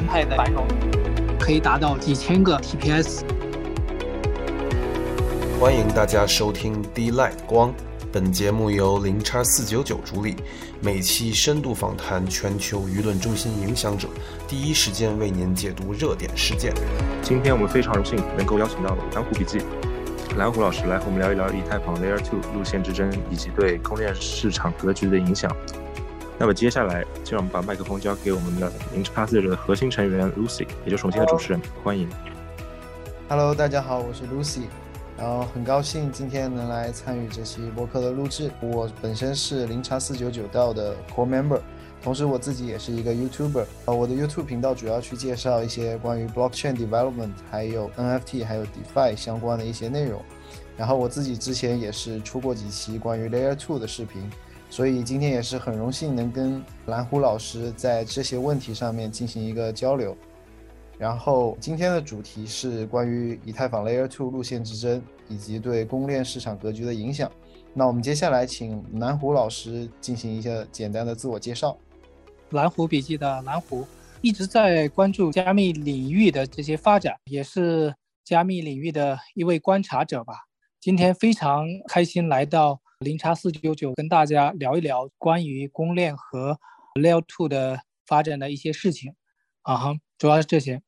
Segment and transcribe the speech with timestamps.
[0.00, 0.66] 生态的繁荣，
[1.38, 3.20] 可以达到几千个 TPS。
[5.60, 7.74] 欢迎大家收听 D Light 光，
[8.10, 10.36] 本节目由零叉四九九主理，
[10.80, 14.08] 每期深度访谈全球舆论中心影响者，
[14.48, 16.72] 第一时间为您解读热点事件。
[17.22, 19.58] 今天我们非常荣幸能够邀请到蓝湖笔记。
[20.38, 25.54] 蓝湖老师来和我们聊一聊以太坊 Layer Two 路线之争以及对公链市场格局的影响。
[26.40, 32.08] 那么接下来就让我们把麦克风交给我们的零叉四的核心成员 Lucy，也就是我们的主持人，欢迎。
[33.28, 34.62] Hello，大家好，我是 Lucy，
[35.18, 38.50] 然后很高兴今天能来参与这期播客的录制。
[38.62, 41.60] 我本身是零叉四九九道的 Core Member，
[42.02, 43.66] 同时我自己也是一个 YouTuber。
[43.84, 50.24] 呃，我的 YouTube 频道主要去介绍一些关于 Blockchain Development，还有 NFT，还有 DeFi 相关的一些内容。
[50.74, 54.30] 然后我自己之前也是出过几期关于 Layer Two 的视频。
[54.70, 60.16] 所以今天也是很荣幸能跟蓝湖老师在这些问题上面进行一个交流。
[60.96, 67.30] 然后今天的主题是关于以太坊 Layer Two 路线之争以及对公链市场格局的影响。
[67.74, 71.76] 那我们接下来请蓝湖老师进行一下简单的自我介绍。
[72.50, 73.84] 蓝湖笔记的蓝湖
[74.20, 77.92] 一直在关注加密领域的这些发展，也是
[78.24, 80.34] 加密领域的一位观察者吧。
[80.78, 82.80] 今天非常开心来到。
[83.00, 86.60] 零叉四九九跟大家聊一聊关于公链和
[87.00, 89.14] Layer Two 的发展的一些事情，
[89.62, 90.82] 啊哈，主要是这些。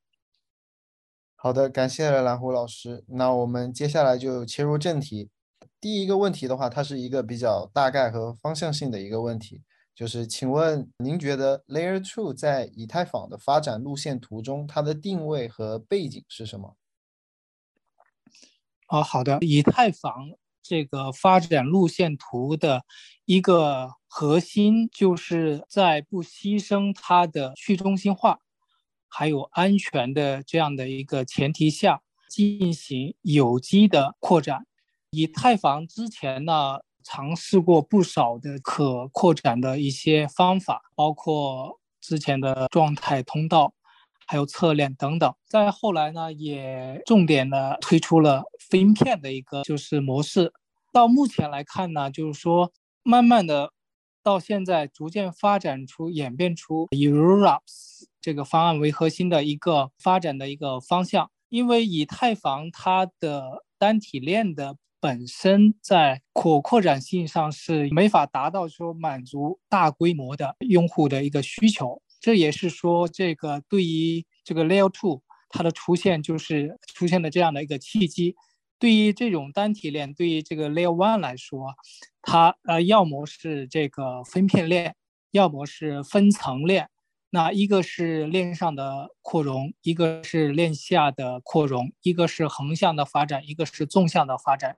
[1.35, 3.03] 好的，感谢蓝湖老师。
[3.09, 5.31] 那我们接下来就切入正题。
[5.81, 9.63] 第一个问题的话，它是一个比较大概和方向性的一个问题，
[9.95, 16.77] 就是请问您觉得 Layer Two 在以太坊的发展路线图中，它的定位和背景是什么？
[18.89, 20.29] 哦，好的，以太坊。
[20.63, 22.85] 这个发展路线图的
[23.25, 28.39] 一个核心，就是在不牺牲它的去中心化，
[29.09, 34.67] 还有安全的这样的一个前提下，进行有机的扩展。
[35.11, 43.75] 以太坊之前呢，尝试过不少的可扩展的一些方法，包括之前的状态通道。
[44.33, 50.51] 还有侧链等等，再后来呢，也重点的推出了分片的一个就是模式。
[50.91, 52.73] 到目前来看呢，就是说，
[53.03, 53.71] 慢慢的
[54.23, 61.31] 到现在逐渐发展出、演变出以 Rollups 这个方案为核心的一个发展的一个方向。
[61.51, 72.01] 因为以太坊它的单体链的本身在可扩展性上是没法达到说满足大规模的用户的一个需求。
[72.23, 78.37] 这也是说，这个对于这个 Layer Two 它的出现，就是出现的这样的一个契机。
[78.79, 81.75] 对于这种单体链，对于这个 Layer One 来说，
[82.23, 84.95] 它呃，要么是这个分片链，
[85.33, 86.91] 要么是分层链。
[87.31, 94.77] 那一个是链上的扩容，一个是链下的扩容，一个是横向的发展，一个是纵向的发展。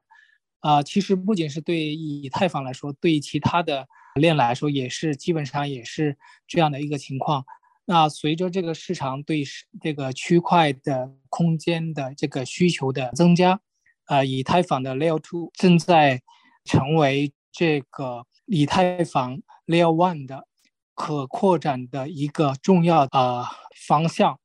[0.61, 3.87] 啊，其实不仅是对以太坊来说，对其他的。
[4.15, 6.17] 链来说也是基本上也是
[6.47, 7.45] 这样的一个情况。
[7.85, 9.45] 那随着这个市场对
[9.81, 13.61] 这个区块的空间的这个需求的增加，
[14.07, 16.23] 呃，以太坊的 Layer Two 正在
[16.65, 20.47] 成为这个以太坊 Layer One 的
[20.95, 23.45] 可扩展的一个重要的
[23.87, 24.39] 方向。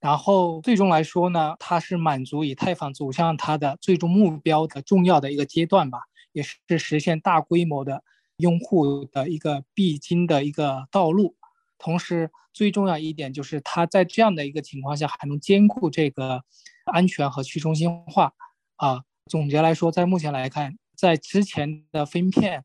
[0.00, 6.00] 然后最终来说呢，它是满足以太坊走向它的最终目标的重要的一个阶段吧，
[6.32, 8.02] 也是实现大规模的。
[8.42, 11.36] 用户的一个必经的一个道路，
[11.78, 16.42] 同时最重要一点就是它在这样的一个情况下还能兼顾这个
[16.84, 18.34] 安全和去中心化
[18.76, 19.04] 啊。
[19.26, 22.64] 总结来说，在目前来看，在之前的分片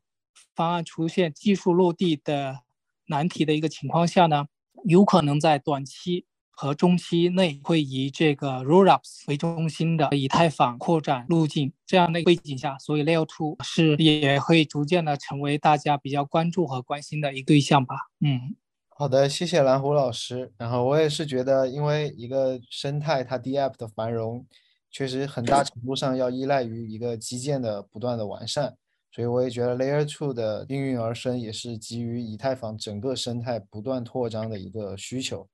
[0.54, 2.60] 方案出现技术落地的
[3.06, 4.48] 难题的一个情况下呢，
[4.84, 6.26] 有可能在短期。
[6.60, 17.94] 和中期内会以这个 Rollups 为中心的以太坊扩展路径这样的背景下，所以 Layer Two 是也会逐渐的成为大家比较关注和关心的一个对象吧。
[18.20, 18.56] 嗯，
[18.88, 20.52] 好的，谢谢蓝湖老师。
[20.58, 24.44] 然后我也是觉得，因为一个生态它 DApp 的繁荣，
[24.90, 28.74] 确实很大程度上要依赖于一个基建的不断的完善，
[29.12, 35.48] 所以我也觉得 Layer Two 的应运而生，也是基于以太坊整个生态不断扩张的一个需求。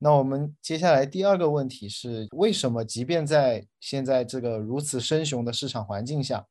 [0.00, 6.46] 那我们接下来第二个问题是，为什么即便在现在这个如此生熊的市场环境下，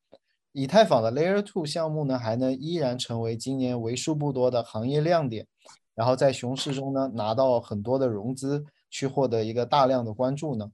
[0.51, 5.47] 以太坊的 Layer Two 项目呢，还能依然成为今年为数不多的行业亮点，
[5.95, 10.69] 然后在熊市中呢，拿到很多的融资，去获得一个大量的关注呢？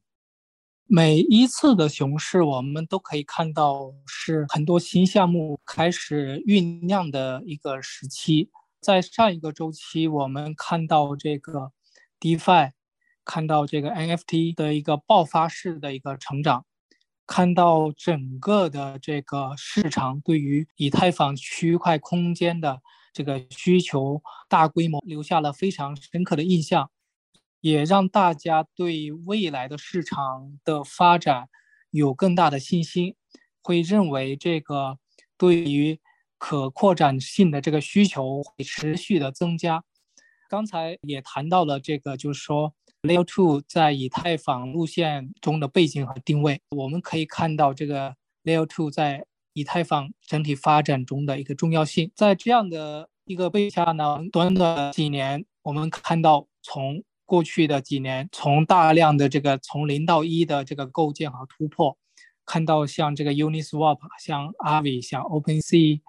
[0.88, 8.50] 每一次的熊市，我们都可以看到是很多新项目开始酝酿的一个时期。
[8.82, 11.72] 在上一个周期，我们看到这个。
[12.24, 12.72] DeFi
[13.26, 16.66] 看到这个 NFT 的一个爆发式的一个成长，
[17.28, 22.80] 看到整个的这个市场对于以太坊区块空间的
[23.12, 26.90] 这个需求大规模，留下了非常深刻的印象，
[27.60, 31.50] 也让大家对未来的市场的发展
[31.92, 33.16] 有更大的信心，
[33.62, 34.98] 会认为这个
[35.38, 36.00] 对于
[36.38, 39.84] 可扩展性的这个需求会持续的增加。
[40.50, 42.74] 刚才也谈到了这个，就是说。
[43.04, 52.10] Layer Two 在以太坊路线中的背景和定位，我们可以看到这个 Layer Two 在以太坊整体发展中的一个重要性。
[52.16, 61.98] 在这样的一个背景下呢，短短几年，我们看到从过去的几年，从大量的这个从零到一的这个构建和突破，
[62.46, 66.00] 看到像这个 Uniswap、像 Aave、像 OpenSea。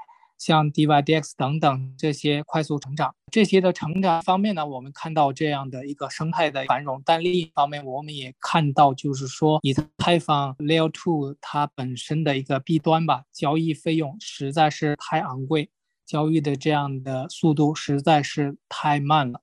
[0.44, 7.00] 像 DYDX 等等这些快速成长，这些的成长方面呢，我们看到这样的一个生态的繁荣。
[7.02, 15.70] 但另一方面，我们也看到，就是说以太坊 Layer Two 它本身的一个弊端吧，交易费用实在是太昂贵，
[16.04, 19.40] 交易的这样的速度实在是太慢了。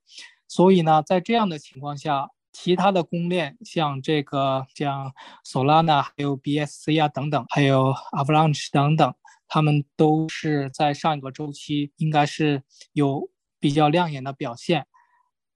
[0.47, 5.11] 所以呢，在这样的情况下，其他的公链像这个像
[5.43, 9.11] Solana、还有 BSC 啊等等，还有 Avalanche 等等。
[9.53, 12.63] 他们都是在上一个周期应该是
[12.93, 14.87] 有比较亮眼的表现，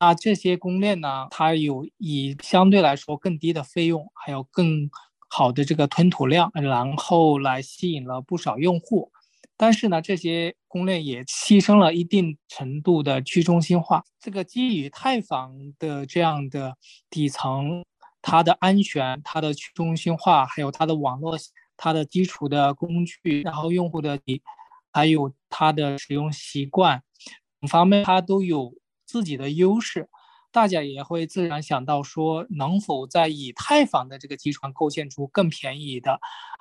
[0.02, 4.90] 那这些公链呢，它有以相对来说更低的费用，还有更
[5.30, 9.14] 好的这个吞吐量，然后来吸引了不少用户。
[9.56, 14.04] 但是呢，这些公链也牺牲了一定程度的去中心化。
[14.20, 16.76] 这个基于太坊的这样的
[17.10, 17.86] 底层，
[18.22, 21.38] 它的安全、它的去中心化，还有它的网络。
[21.78, 24.20] 它的基础的工具，然后用户的
[24.92, 27.04] 还有它的使用习惯
[27.62, 28.74] 等方面，它都有
[29.06, 30.10] 自己的优势。
[30.52, 36.18] 大家也会自然想到说，能否在以太坊的这个基础上构建出更便宜的、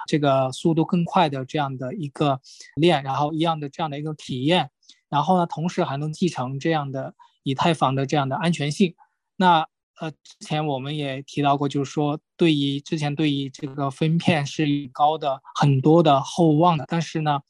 [0.08, 2.40] 这个速度更快的这样的一个
[2.74, 4.68] 链，然后一样的这样的一个体验，
[5.08, 7.14] 然后呢，同时还能继承这样的
[7.44, 8.96] 以太坊的这样的安全性。
[9.36, 9.68] 那
[10.00, 17.40] 呃，之前我们也提到过，就是说，对于之前对于这个分片是高的很多的厚望的，但是呢，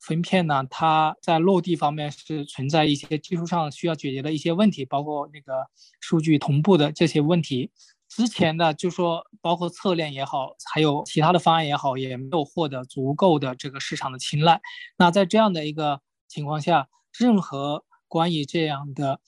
[0.00, 5.66] 分片呢，它在落地方面是存在一些技术上需要解决的一些问题，包括那个
[5.98, 7.70] 数据同步的这些问题。
[8.06, 14.60] 之前的就说，包括侧链也好，还有其他的方案也好，也没有获得足够的这个市场的青睐。
[14.98, 16.86] 那在这样的一个情况下，
[17.18, 19.20] 任何关于这样的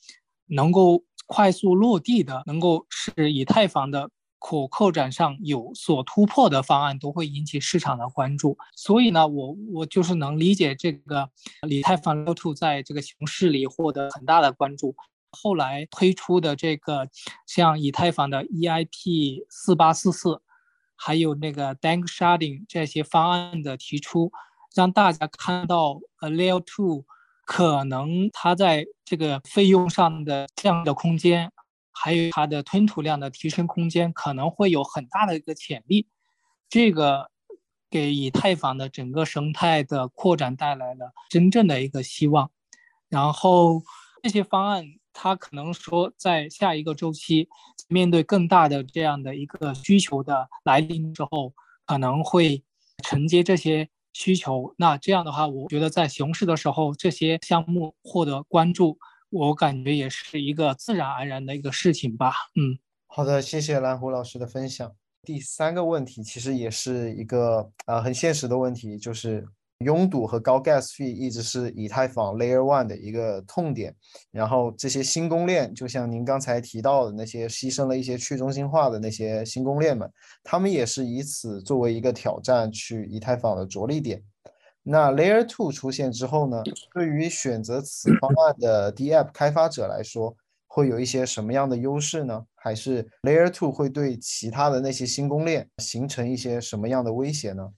[0.48, 1.04] 能够。
[1.26, 4.08] 快速落地的，能够使以太坊的
[4.38, 8.56] 可扩展上有所突破的方案，都会引起市场的关注。
[8.76, 11.28] 所以呢，我我就是能理解这个
[11.68, 14.94] 以太坊 Layer Two 在这个熊市里获得很大的关注。
[15.32, 17.08] 后来推出的这个
[17.46, 20.40] 像以太坊的 EIP 四八四四，
[20.94, 24.30] 还有那个 Dank Sharding 这些方案的提出，
[24.74, 27.04] 让大家看到呃 Layer Two。
[27.46, 31.52] 可能它在这个费用上的降的空间，
[31.92, 36.08] 还有它的吞吐量的提升空间，可能会有很大的一个潜力。
[36.68, 37.30] 这个
[37.88, 42.50] 给以太坊的整个生态的扩展带来了真正的一个希望。
[43.08, 43.80] 然后
[44.24, 47.48] 这些方案，它可能说在下一个周期
[47.88, 51.54] 面对更大的这样的一个需求的来临之后，
[51.86, 52.64] 可能会
[53.04, 53.88] 承接这些。
[54.18, 58.96] 需求，那这样的话，我觉得在熊市的时候，这些项目获得关注，
[59.28, 62.32] 我感觉也是一个自然而然的一个事情吧。
[62.54, 64.90] 嗯，好的，谢谢蓝湖老师的分享。
[65.22, 69.46] 第三个问题其实也是一个啊很现实的问题，就是。
[69.80, 73.94] 拥堵和高 gas fee 一直是以太坊 Layer One 的一个痛点，
[74.30, 80.10] 然后这些新公链，就像您刚才提到的那些牺牲了一些去中心化的那些新公链们，
[80.42, 84.22] 他们也是以此作为一个挑战去以太坊的着力点。
[84.82, 86.62] 那 Layer Two 出现之后呢，
[86.94, 90.34] 对于选择此方案的 DApp 开发者来说，
[90.68, 92.46] 会有一些什么样的优势呢？
[92.54, 97.68] 还是 Layer Two 会对其他的那些新公链形成一些什么样的威胁呢？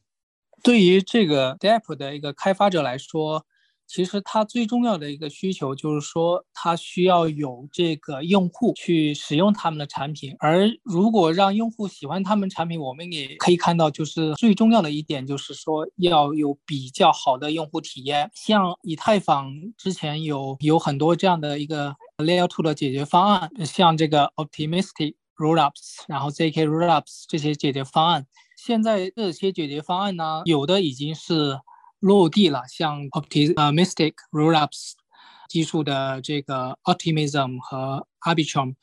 [0.63, 3.45] 对于这个 DApp 的一个开发者来说，
[3.87, 10.37] 其实它最重要的一个需求就是说，它需要有这个用户去使用他们的产品。
[10.41, 18.31] 而如果让用户喜欢他们产品，我们也可以看到，就是最重要的一点就是说，要有比较好的用户体验。
[18.35, 28.27] 像以太坊之前有有很多这样的一个 Layer Two 的解决方案，像这个 Optimistic Rollups，然后 ZK Rollups 这些解决方案。
[28.59, 31.61] 现在这些解决方案呢，有的已经是
[32.01, 34.95] 落地了，像 Optimistic Rollups
[35.49, 38.75] 技术的这个 Optimism 和 Arbitrum，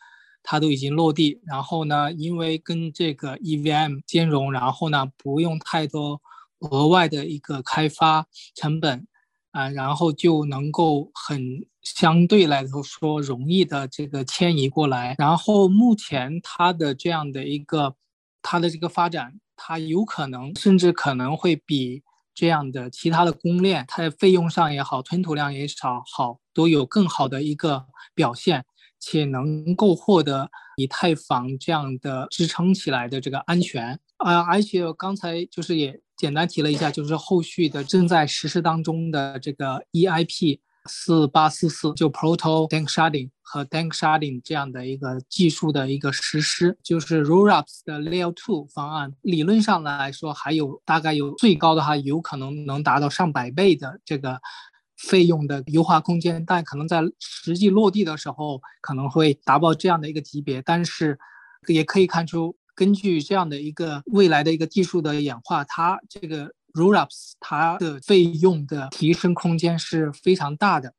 [0.43, 1.41] 它都已经落地。
[1.45, 6.21] 然后呢，因为跟这个 EVM 兼容，然后呢，不用太多
[6.59, 9.05] 额外的一个开发成本，
[9.51, 15.15] 啊，然后就能够很相对来说容易的这个迁移过来。
[15.19, 17.93] 然后目前它的这样的一个
[18.41, 22.03] 它的这个发展，它有可能甚至可能会比。
[22.37, 28.65] 这样的其他的公链，它的费用上也好，吞吐量也少好，都有更好的一个表现，
[28.99, 34.41] 且能够获得以太坊这样的支撑起来的这个安全啊。
[34.41, 40.59] 而且刚才就是也简单提了一下，就是后续的正在实施当中的这个 EIP。
[40.87, 54.39] 四八四四就 Proto Danksharding 和 Danksharding 这样的一个技术的一个实施，就是 Rollups 的 Layer Two 方案，理论上来说还有大概有最高的话，有可能能达到上百倍的这个
[54.97, 60.61] 费用的优化空间，但可能在实际落地的时候可能会达到这样的一个级别。
[60.61, 61.17] 但是
[61.67, 66.53] 也可以看出，根据这样的一个未来的一个技术的演化，它这个。
[66.75, 70.93] Rollups 它的费用的提升空间是非常大的，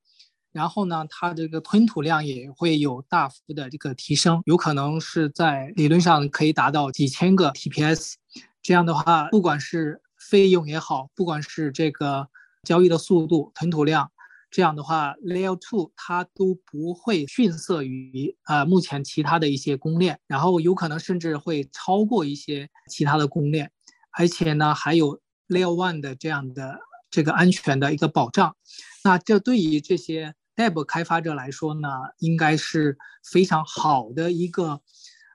[0.50, 8.14] 然后呢，它这个吞吐量也会有大幅的这个提升，有可能是在理论上可以达到几千个 TPS。
[8.62, 12.26] 这样的话，不管是费用也好，不管是这个
[12.62, 14.10] 交易的速度、吞吐量，
[14.50, 23.70] 这样的话，Layer Two 它都不会逊色于啊目前其他的一些公链，然后有可能甚至会超过一些其他的公链，
[24.12, 25.20] 而且呢，还有。
[25.48, 26.78] Layer One 的这样的
[27.10, 28.56] 这个安全的一个保障，
[29.04, 31.88] 那这对于这些 Deb 开发者来说呢，
[32.18, 34.80] 应该是非常好的一个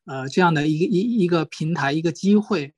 [0.05, 2.73] 呃这样的一个一一个平台一个机会。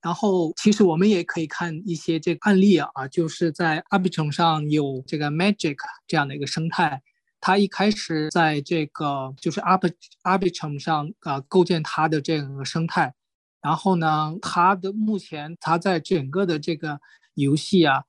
[0.00, 5.76] 然后其实我们也可以看一些这个案例啊，就是在 Arbitrum 上有这个 Magic
[6.06, 7.02] 这样的一个生态，
[7.40, 9.92] 它一开始在这个就是 Ar
[10.22, 13.12] Arbitrum 上啊构建它的这个生态。
[13.62, 17.00] 然后呢，它的目前它在整个的这个
[17.34, 18.04] 游戏啊，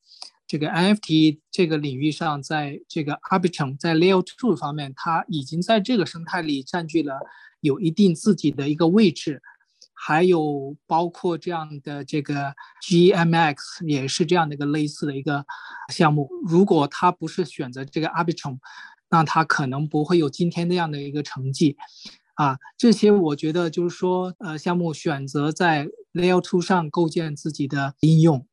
[0.48, 7.20] 这个 NFT 这个领域上，在这个 Arbitrum 在 Layer Two 方面，它已经在这个生态里占据了
[7.62, 9.42] 有一定自己的一个位置。
[10.02, 15.46] 还有包括这样的这个 GMX 也是这样的一个类似的一个
[15.92, 16.30] 项目。
[16.48, 18.60] 如果它不是选择这个 Arbitrum，
[19.10, 21.76] 那它可能不会有今天那样的一个成绩。
[22.40, 28.48] 啊，这些我觉得就是说，呃，项目选择在 Layer Two 上构建自己的应用，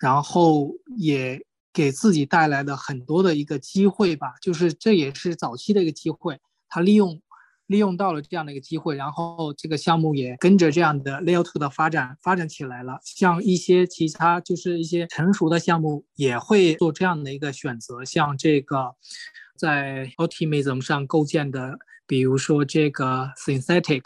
[0.00, 4.34] 然后也给自己带来了很多的一个机会吧。
[4.40, 7.20] 就是这也是早期的一个机会，他利用
[7.66, 13.00] 利用到了这样的一个机会，然后这个项目也跟着这样的 Layer Two 的发展发展起来了。
[13.02, 18.94] 像一些其他就是一些成熟的项目也会做这样的一个选择，像这个
[19.58, 21.76] 在 Optimism 上构建的。
[22.06, 24.02] 比如说这个 Synthetic，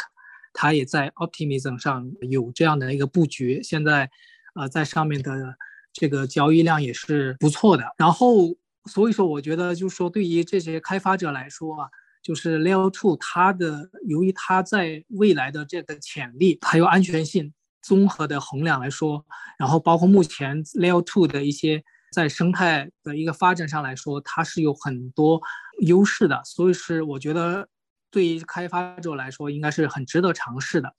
[0.53, 4.11] 它也在 Optimism 上有这样的一个布局，现在，
[4.55, 5.57] 呃，在上面的
[5.93, 7.85] 这个交易量也是不错的。
[7.99, 11.89] 然后，所以说我觉得就是说，对于这些开发者来说啊，
[12.23, 19.25] 就是 Layer Two 它的由于它在未来的这个潜力还有安全性综合的衡量来说，
[19.59, 25.41] 然后包括目前 Layer Two 的一些在生态的一个发展上来说，它是有很多
[25.81, 26.41] 优势的。
[26.45, 27.69] 所以是我觉得。
[28.17, 30.95] 对于开发者来说，应该是很值得尝试的。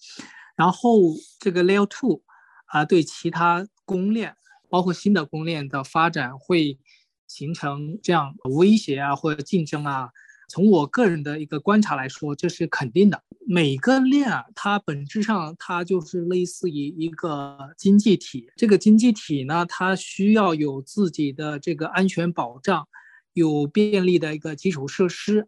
[0.56, 1.00] 然后
[1.40, 2.22] 这个 Layer Two
[2.68, 4.36] 啊，对其他公链，
[4.70, 6.78] 包括新的公链的发展，会
[7.26, 10.12] 形成这样威胁啊，或者竞争啊。
[10.48, 13.24] 从我个人的一个观察来说，这是肯定的。
[13.48, 18.48] 每个链啊，它本质上它就是类似于一个经济体。
[18.56, 22.88] 这个经济体呢，它需要有自己的这个安全保障，
[23.34, 25.48] 有便利的一个基础设施。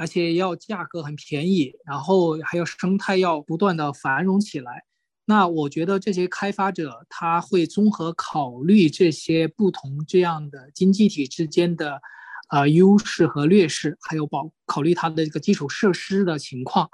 [0.00, 4.82] 而且要价格很便宜，然后还有生态要不断的繁荣起来。
[5.26, 12.00] 那我觉得这些开发者他会综合考虑这些不同这样的经济体之间的，
[12.48, 16.88] 呃优势和劣势，还有保考虑它的这个基础设施的情况。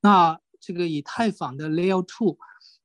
[0.00, 2.36] 那这个以太坊的 Layer Two，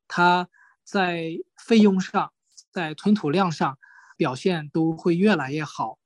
[0.08, 0.48] 它
[0.84, 2.32] 在费用上，
[2.72, 3.80] 在吞吐量上
[4.16, 5.98] 表现都会越来越好。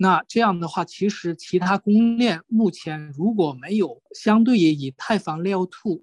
[0.00, 6.02] 那这样的话，其实其他公链目前如果没有相对于以太坊 Layer Two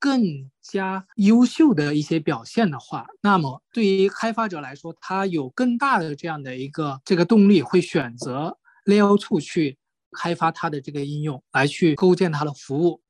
[0.00, 9.78] 更加优秀的一些表现的话，那么对于开发者来说，他有更大的这样的一个这个动力，会选择 Layer Two 去
[10.10, 13.00] 开发它的这个应用，来去构建它的服务。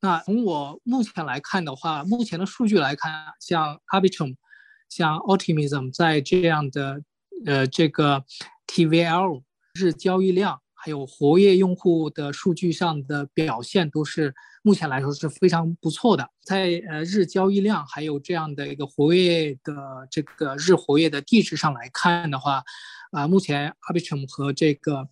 [0.00, 4.34] 那从我目前来看的话，目前的数据来看，像 Arbitrum、
[4.88, 7.02] 像 Optimism 在这样的
[7.44, 8.24] 呃这个
[8.66, 9.42] TVL。
[9.76, 16.30] 日交易量还有活跃用户的数据上的表现都是目前来说是非常不错的。
[16.44, 19.72] 在呃日交易量还有这样的一个活跃的
[20.10, 22.62] 这个日活跃的地址上来看的话，
[23.10, 25.08] 啊，目前 Arbitrum 和这个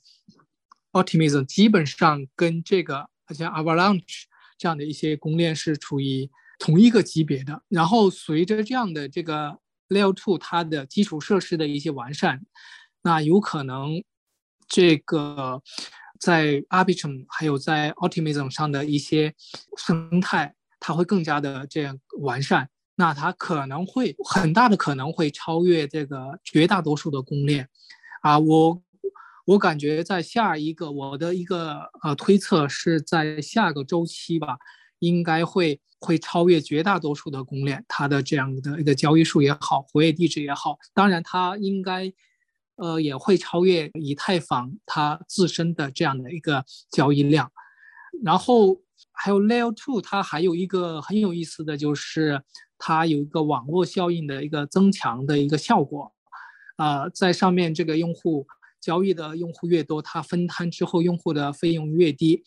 [0.93, 4.25] Optimism 基本上跟这个像 Avalanche
[4.57, 7.63] 这样的一些公链是处于同一个级别的。
[7.69, 12.45] 然后随着这样的这个 Layer Two 它的基础设施的一些完善，
[13.03, 14.03] 那有可能。
[14.69, 15.63] 这个
[16.19, 19.35] 在 Arbitrum 还有在 Optimism 上的一些
[19.77, 22.69] 生态，它会更加的这样完善。
[22.97, 27.69] 那它可能会很大的可能会超越这个绝大多数的公链
[28.23, 28.39] 啊！
[28.39, 28.83] 我
[29.47, 34.57] 我感觉在下一个我的一个呃推测是在下个周期吧，
[35.01, 42.13] 应该会会超越绝大多数的公链，它的这样的一个交易数也好，活跃地址也好，当然它应该。
[42.77, 47.53] 呃，也会超越以太坊它自身的这样的一个交易量，
[48.23, 48.81] 然后
[49.13, 52.43] 还有 Layer Two，它还有一个很有意思的就是
[52.79, 56.13] 它有一个网络效应的一个增强的一个效果，
[56.77, 58.47] 呃，在上面这个用户
[58.81, 62.43] 交易的用户越多，它分摊之后用户的费用越低，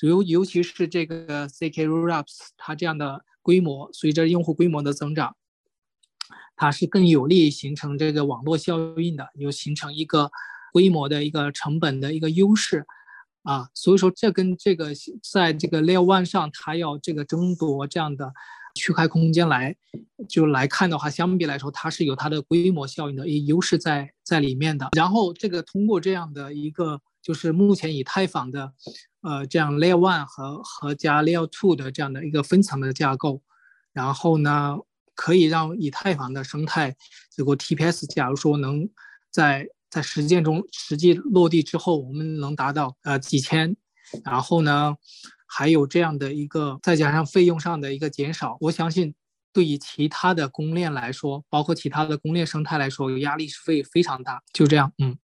[0.00, 5.36] 尤尤其是这个 CK Rollups 它这样的规模，随着用户规模的增长。
[6.58, 10.28] 它是更有利形成这个网络效应的，有形成一个
[10.72, 12.84] 规模的一个成本的一个优势
[13.44, 14.90] 啊，所以说这跟这个
[15.22, 18.32] 在这个 Layer One 上它要这个争夺这样的
[18.74, 19.76] 区块空间来
[20.28, 24.88] 就来看的话，相比来说它是有它的规模效应的一优势在在里面的。
[24.96, 28.72] 然后这个通过这样的一个就是目前以太坊的
[29.22, 33.40] 呃这样 Layer One 和和加 Layer Two 的这样的一个分层的架构，
[33.92, 34.78] 然后呢。
[35.18, 36.94] 可以让以太坊的生态
[37.34, 38.88] 这个 TPS，假如说能
[39.32, 43.74] 在在实践中实际落地之后，我们能达到呃几千，
[44.24, 44.94] 然后呢，
[45.44, 49.12] 还有这样的一个再加上费用上的一个减少，我相信
[49.52, 54.40] 对于其他的公链来说，包括其他的公链生态来说，压力是非非常大。
[54.52, 55.18] 就这样，嗯，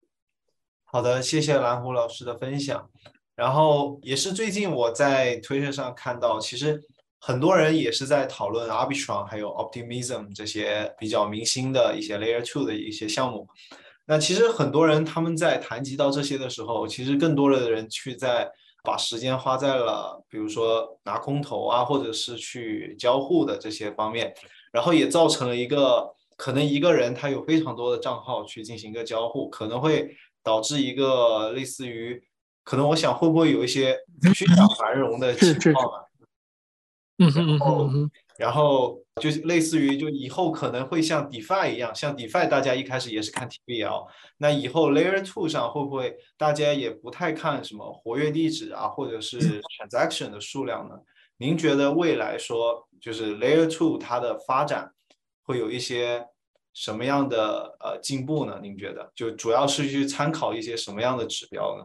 [0.84, 2.88] 好的，谢谢蓝湖老师的分享。
[3.34, 6.80] 然后也是最近我在推特上看到，其实。
[7.20, 13.46] 很多人也是在讨论 Arbitrum 还有 Optimism 这些比较明星的一些 Layer Two 的一些项目。
[14.06, 18.50] 那其实很多人他们在谈及到这些的时候，其实更多的人去在
[18.82, 24.34] 把时间花在了，比如说拿空投啊，或者是去交互的这些方面，
[24.72, 32.20] 然后也造成了一个可能一个人他有非常多的账号去进行一个交互，可能会导致一个类似于，
[32.64, 33.96] 可能我想会不会有一些
[34.34, 36.09] 虚假 繁荣的情况啊？
[37.20, 44.06] 嗯哼嗯哼，然后就类似于就以后可能会像 DeFi 一样，像 DeFi 大家一开始也是看 TVL，
[44.38, 50.94] 那以后 Layer Two 上会不会大家也不太看什么活跃地址啊，或者是 Transaction 的数量呢？
[51.36, 54.90] 您觉得未来说就是 Layer Two 它的发展
[55.42, 56.26] 会有一些
[56.72, 58.58] 什么样的呃进步呢？
[58.62, 61.84] 您觉得就主要是去参考一些什么样的指标呢？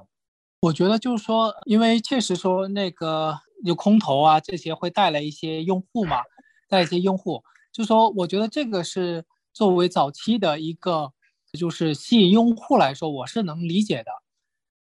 [0.62, 3.38] 我觉得就是说，因为确实说那个。
[3.65, 6.21] 有空投啊，这些会带来一些用户嘛，
[6.69, 11.12] 带一些用户，就说我觉得这个是作为早期的一个，
[11.60, 14.12] 就是吸引用户来说，我是能理解的。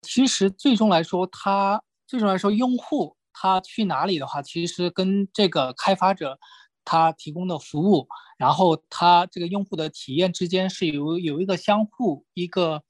[0.02, 6.38] 其实最终来说，它最终来说，用户他去哪里的话，其实跟这个开发者
[6.84, 12.82] 他提供的服务，然后他这个用户的体验之间是有有一个相互一个。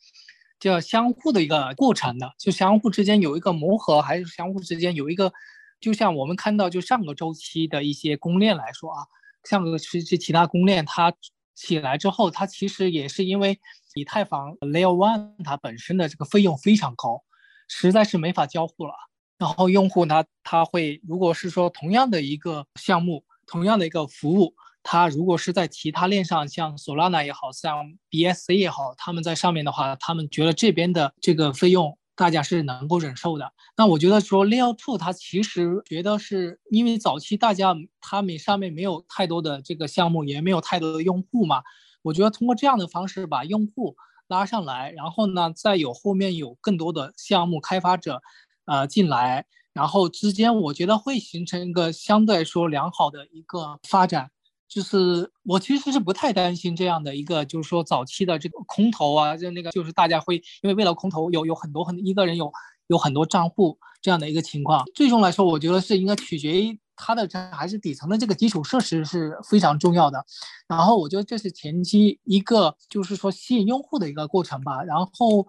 [0.62, 5.33] 叫相互的一个过程的，就相互之间有一个磨合，还是相互之间有一个，
[5.83, 9.05] 就像我们看到，就上个周期的一些公链来说啊，
[9.45, 11.12] 上个其实其他公链它
[11.55, 13.59] 起来之后，它其实也是因为
[13.95, 17.23] 以太坊 Layer One 它本身的这个费用非常高，
[17.68, 18.95] 实在是没法交互了。
[19.38, 24.55] 然后用户呢，他会如果是说同样的一个项目，同样的一个服务。
[24.85, 33.53] 它如果是在其他链上，像 Solana 也好像 BSC 也好，他们在上面的话，他们觉得这边的这个费用大家是能够忍受的。
[33.77, 41.62] 那我觉得说 Layer Two 它其实觉得是因为早期大家他们上面没有太多的这个项目，也没有太多的用户嘛。
[42.03, 43.94] 我觉得通过这样的方式把用户
[44.27, 48.20] 拉上来，然后呢，再有后面有更多的项目开发者，
[48.64, 54.32] 呃进来，然后之间我觉得会形成一个相对来说良好的一个发展。
[54.72, 62.50] 就是我其实是不太担心这样的一个，就是说早期的这个空投啊，就那个就是大家会因为为了空投有有很多很一个人有
[62.87, 64.82] 有很多账户这样的一个情况。
[64.94, 70.24] 最终来说，我觉得是应该取决于它的这还是底层的这个基础设施是非常重要的。
[70.66, 74.82] 然后我觉得这是前期一个就是说吸引用户的一个过程吧。
[74.82, 75.46] 然后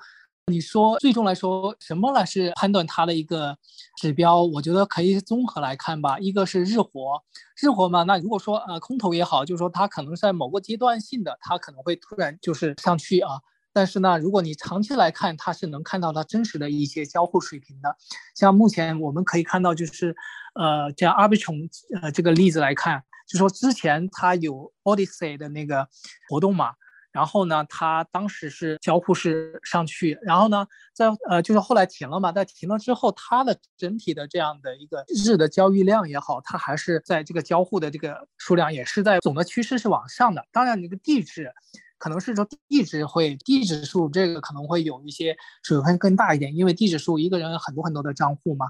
[0.51, 3.57] 你说最终来说，什么来是判断它的一个
[3.95, 4.43] 指标？
[4.43, 6.19] 我觉得可以综合来看吧。
[6.19, 7.23] 一个是日活，
[7.61, 13.39] 日活嘛，那如果说呃空头也好，就是说它可能在某个阶段性的，它可能会突然就是上去啊。
[13.71, 17.95] 但是呢，如果你长期来看，它是能看到它真实的一些交互水平的。
[18.35, 20.13] 像目前我们可以看到，就是
[20.55, 21.69] 呃，像 Arbitrum
[22.01, 25.87] 呃这个例子来看，就说之前它有 Odyssey 的那个
[26.29, 26.73] 活动嘛。
[27.13, 40.43] 然后呢，它当时是交互是上去，然后呢，在呃就是后来停了嘛，在停了之后，它的整体的这样的一个日的交易量也好，它还是在这个交互的这个数量也是在总的趋势是往上的。
[40.51, 41.51] 当然，你这个地址
[41.99, 48.65] 可能是说地址会地址数这个可能会有一些水分更大一点，因为地址数一个人很多很多的账户嘛。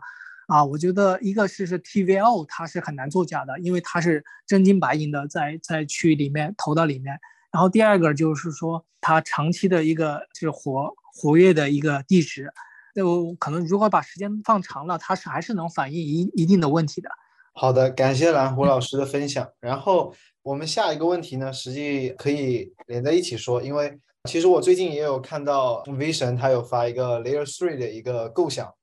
[0.48, 7.18] 啊，我觉得一个是是 TVL 它是很难作假的，因为它是真金白银的在在区域里面投到里面。
[7.54, 12.52] 然后第二个就是说，它长期的一个就是活活跃的一个地址，
[12.96, 17.12] 就可能如果把时间放长了，它是还是能反映一一定的问题的。
[17.54, 19.48] 好的，感谢蓝湖老师的分享。
[19.60, 20.12] 然后
[20.42, 28.74] 我们下一个问题呢，实际可以连在一起说，因为其实我最近也有看到 Vision 他有发一个 Layer Three 的一个构想。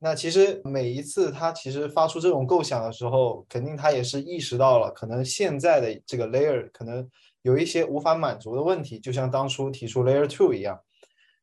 [0.00, 7.08] 那其实每一次他其实发出这种构想的时候，肯定他也是意识到了，可能现在的这个 Layer 可能。
[7.42, 10.80] 有一些无法满足的问题，就像当初提出 Layer Two 一样。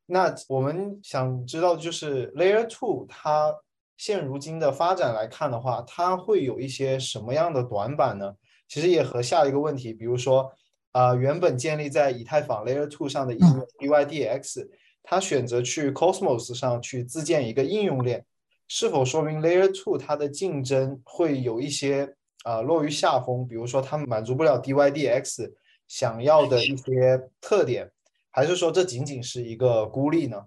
[0.06, 3.54] 那我们想知道，就是 Layer Two 它
[3.98, 8.34] 现如今的发展来看的话，它会有一些什么样的短板呢？
[8.68, 10.52] 其实也和下一个问题，比如说，
[10.94, 14.68] 啊，原本建立在以太坊 Layer Two 上的应用 DYDX，
[15.04, 18.26] 它选择去 Cosmos 上去自建一个应用链，
[18.68, 23.46] 是否说明 Layer Two 它的竞争会有一些啊落于下风？
[23.48, 25.52] 比如说，它满足不了 DYDX。
[25.90, 27.92] 想要的一些特点，
[28.30, 30.46] 还是说这仅仅是一个孤立呢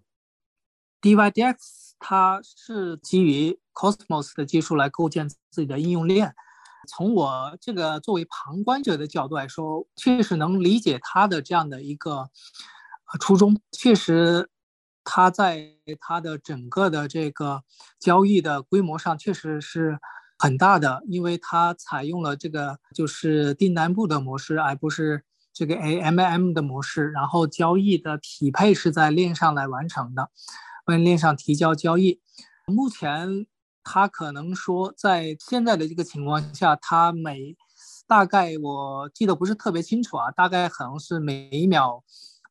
[1.02, 1.56] ？DYDX
[1.98, 6.34] 它是基于 Cosmos 的技术来构建自己的应用链。
[6.88, 12.30] 从我这个作为旁观者的角度来说，确实能理解它的这样的一个
[13.20, 13.60] 初衷。
[13.72, 14.48] 确实，
[15.02, 17.64] 它在它的整个的这个
[17.98, 19.98] 交易的规模上确实是。
[20.38, 25.22] 很大的，因为它采用了这个就是订单部的模式，而不是
[25.52, 27.10] 这个 AMM 的模式。
[27.10, 30.30] 然后交易的匹配是在链上来完成的，
[30.86, 32.20] 在链上提交交易。
[32.66, 33.46] 目前
[33.84, 37.56] 它可能说在现在的这个情况下，它每
[38.06, 42.02] 大概我记得不是特别清楚啊，大概可能是每一秒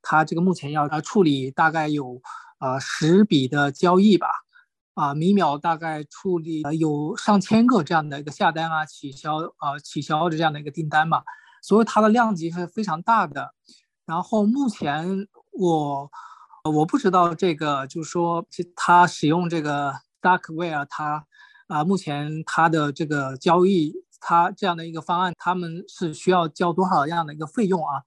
[0.01, 2.21] 它这个目前要呃处理大概有
[2.59, 4.27] 呃十笔的交易吧。
[4.93, 11.23] 啊，每秒大概处理呃有上千个这样的一个下单啊、取消啊、取消的这样的一个订单嘛，
[11.61, 13.53] 所以它的量级是非常大的。
[14.05, 16.11] 然后目前我
[16.73, 18.45] 我不知道这个，就是说
[18.75, 21.25] 它使用这个 Starkware，它
[21.67, 28.03] 啊目前它的这个交易，它这样的一个方案，他们是需要交多少样的一个费用啊？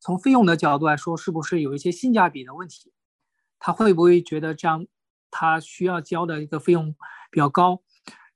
[0.00, 2.92] 从费用的角度来说，是不是有一些性价比的问题？
[3.58, 4.86] 他会不会觉得这样？
[5.28, 6.94] 它需要交的一个费用
[7.30, 7.82] 比较高，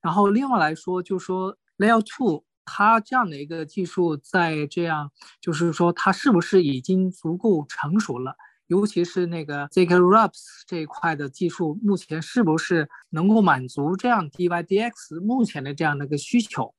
[0.02, 8.36] 然后另外来说，就是说 Layer Two 它这样的一个技术在这样，就是说它是不是已经足够成熟了？
[8.68, 16.72] 尤其是那个 Zk Wraps 这一块的技术，目前是不是能够满足这样 DYDX 目前的这样的一个需求？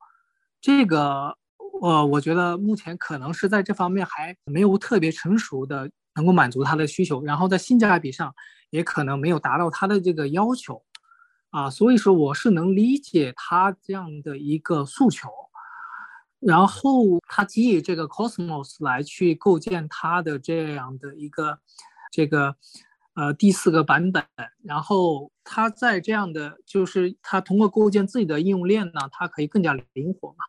[0.61, 1.35] 这个，
[1.81, 7.21] 呃，我觉得目前可能是在这方面还没有特别成熟的，能够满足它的需求。
[7.25, 8.33] 然后在性价比上。
[8.71, 10.81] 也可能没有达到他的这个要求，
[11.49, 15.27] 啊，所以说我是能理解他这样的一个诉求，
[16.41, 21.59] 然后他基于这个 Cosmos 来去构建他的这样的一个
[22.11, 22.55] 这个
[23.13, 24.25] 呃第四个版本，
[24.63, 30.43] 然后他在这样的就是他通过构建自己的应用链呢，它可以更加灵活嘛，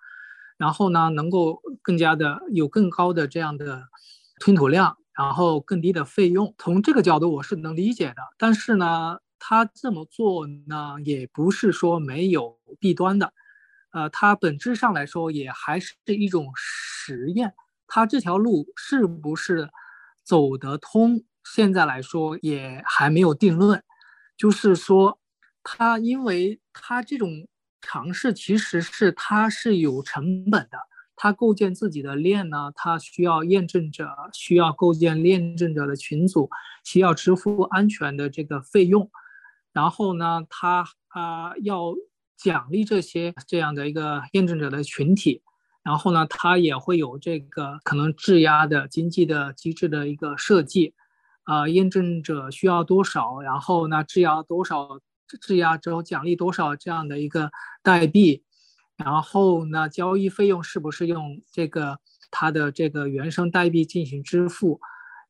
[0.57, 3.85] 然后呢能够更加的有更高的这样的
[4.41, 4.97] 吞吐量。
[5.15, 8.23] 然后更低的费用，从这个角度我是能理解的。
[8.39, 13.35] 但是呢，他这么做呢，也不是说没有弊端的。
[13.93, 17.55] 呃，它本质上来说也还是一种实验。
[17.87, 19.71] 它这条路是不是
[20.25, 23.83] 走得通，现在来说也还没有定论。
[24.37, 25.21] 就是说，
[25.63, 27.47] 它因为它这种
[27.81, 30.79] 尝试其实是它是有成本的。
[31.15, 36.51] 它构建自己的链呢，它需要验证者，需要构建验证者的群组，
[36.83, 39.09] 需要支付安全的这个费用，
[39.73, 41.95] 然后呢，它啊要
[42.43, 45.43] 奖励这些这样的一个验证者的群体，
[45.83, 50.95] 然后呢，他也会有这个可能质押的经济的机制的一个设计，
[51.45, 55.01] 啊，验证者需要多少，然后呢质押多少，
[55.41, 57.51] 质押之后奖励多少这样的一个
[57.83, 58.43] 代币，
[58.97, 61.99] 然后呢交易费用是不是用这个
[62.31, 64.81] 它的这个原生代币进行支付，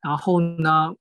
[0.01, 0.95] 然后呢，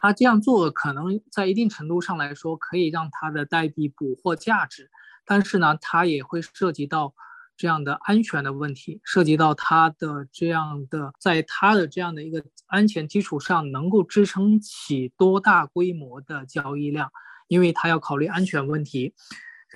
[0.00, 4.90] 他这样做可能在一定程度上来说可以让他的代币捕获价值，
[5.24, 7.14] 但是呢，它也会涉及到。
[7.54, 17.12] 这样的安全的问题，涉及到它的这样的，在它的这样的一个安全基础上，能够支撑起多大规模的交易量？
[17.46, 19.14] 因为它要考虑安全问题，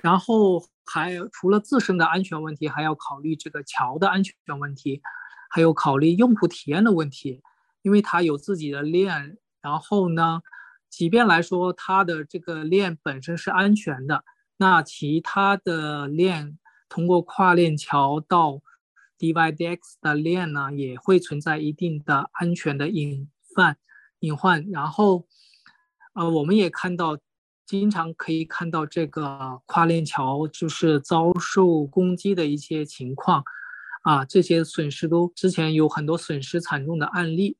[0.01, 5.01] 然后还除了自身的安全问题，还要考虑这个桥的安全问题，
[5.49, 7.41] 还有考虑用户体验的问题。
[7.83, 10.41] 因为它有自己的链，然后呢，
[10.89, 14.23] 即便来说它的这个链本身是安全的，
[14.57, 16.57] 那其他的链。
[16.89, 18.61] 通过跨链桥到
[19.19, 23.75] DYDX 的链呢，也会存在一定的安全的隐患
[24.19, 24.65] 隐患。
[24.71, 25.27] 然后，
[26.13, 27.17] 呃，我们也看到，
[27.65, 33.43] 经常可以看到这个跨链桥就是遭受攻击的一些情况，
[34.03, 37.57] 啊，这些损失都之前有很多损失惨重的案例。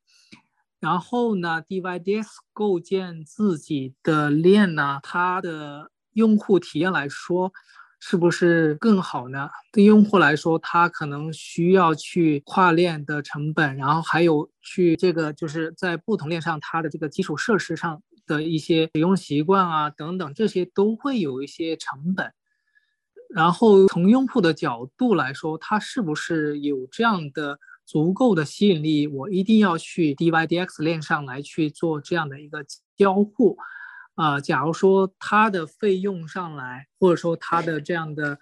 [0.79, 7.51] 然后呢，DYDX 构建自己的链呢，它的用户体验来说。
[7.99, 9.49] 是不是更好呢？
[9.71, 22.31] 对用户来说，他可能需要去跨链的成本，然后还有去这个就是在不同链上，它的这个基础设施上的一些使用习惯啊等等，这些都会有一些成本。
[23.31, 27.57] 然后从用户的角度来说，他是不是有这样的
[27.87, 29.07] 足够的吸引力？
[29.07, 32.65] 我一定要去 DYDX 链上来去做这样的一个
[32.97, 33.57] 交互。
[34.15, 38.37] 啊，假如说它的费用上来，或者说它的这样的，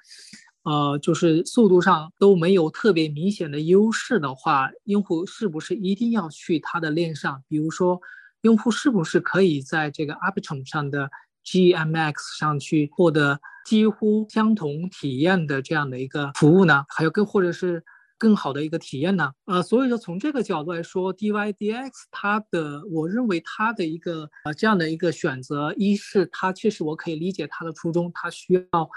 [0.63, 7.43] 呃，就是速度上都没有特别明显的优势的话，用户是不是一定要去它的链上？
[7.47, 8.01] 比如说，
[8.41, 11.12] 用户是不是可以在这个 Arbitrum 上的
[11.45, 16.86] GMX 上去获得几乎相同体验的这样的一个服务呢？
[16.89, 17.84] 还有更或者是？
[18.17, 19.32] 更好的一个体验呢？
[19.45, 28.89] 呃，所以说从这个角度来说，DYDX 它的，我认为它的一个呃这样的一个选择，一是它确实我可以理解它的初衷，它需要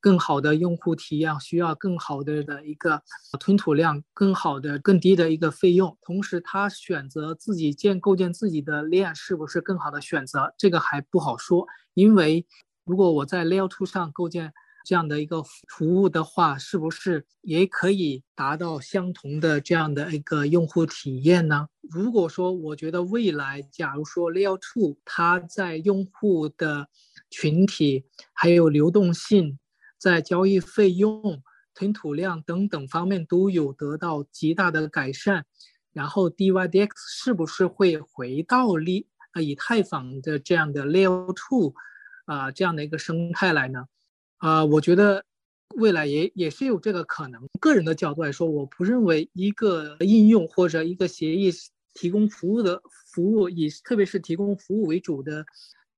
[0.00, 3.02] 更好的用户体验，需要更好的的一个
[3.40, 5.96] 吞吐量，更好的更低的一个费用。
[6.02, 11.66] 同时，它选择自己建构建自己的链是不是更好的选择，这个还不好说。
[11.94, 12.46] 因为
[12.84, 14.52] 如果我在 Layer Two 上构建。
[14.86, 21.66] 这样的一个服务的话，是不是也可以达到相同的这样的一个用户体验呢？
[21.90, 26.86] 如果说我觉得未来，假如说 Layer Two 它在用户的
[27.30, 29.58] 群体、还有流动性、
[29.98, 31.42] 在交易费用、
[31.74, 35.44] 吞吐量等等方面都有得到极大的改善，
[35.92, 41.74] 然后 DYDX 是不是会回到利呃以太坊的这样的 Layer Two
[42.26, 43.86] 啊这样的一个生态来呢？
[44.38, 45.24] 啊，我觉得
[45.76, 47.40] 未来也也是有这个可能。
[47.60, 51.50] 个人的角度来说，我不认为一个应用或者一个协议
[51.94, 52.80] 提供服务的
[53.12, 55.44] 服务以特别是提供服务为主的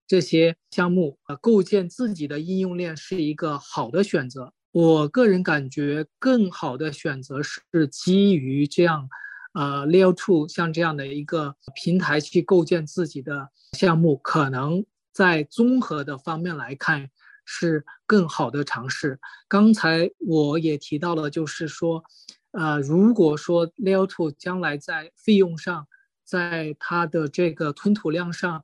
[0.06, 4.52] 这些项目，呃，构建自己的应用链是一个好的选择。
[4.70, 9.08] 我个人感觉更好的选择是基于这样，
[9.54, 17.10] 呃，Layer Two 像这样的一个平台去构建自己的项目，可能在综合的方面来看。
[17.50, 19.18] 是更好的尝试。
[19.48, 22.04] 刚才我也提到了，就是说，
[22.50, 25.88] 呃，如果说 Layer Two 将来在费用上，
[26.24, 28.62] 在它的这个吞吐量上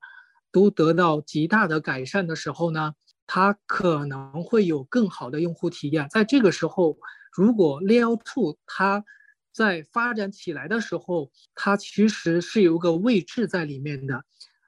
[0.53, 2.95] 都得到极大的改善的时候呢，
[3.27, 6.07] 它可能会有更好的用户体验。
[6.11, 6.99] 在这个时候，
[7.33, 9.03] 如果 Layer Two 它
[9.51, 14.25] 在发展起来的时候，它其实是有个位置在里面的。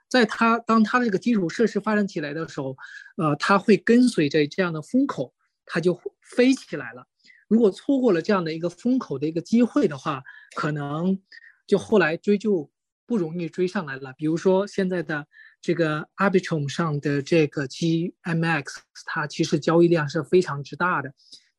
[0.09, 2.77] 在它当它的这个基础设施发展起来的时候，
[3.16, 7.07] 呃，它会跟随着这样的风口，它就飞起来了。
[7.49, 10.23] 如果错过了这样的一个风口的一个机会的话，
[10.55, 11.19] 可能
[11.66, 12.71] 就后来追就
[13.07, 14.12] 不容易追上来了。
[14.16, 15.27] 比如说现在的
[15.61, 18.64] 这个 Arbitrum 上的这个 GMX，
[19.05, 21.12] 它其实交易量是非常之大的，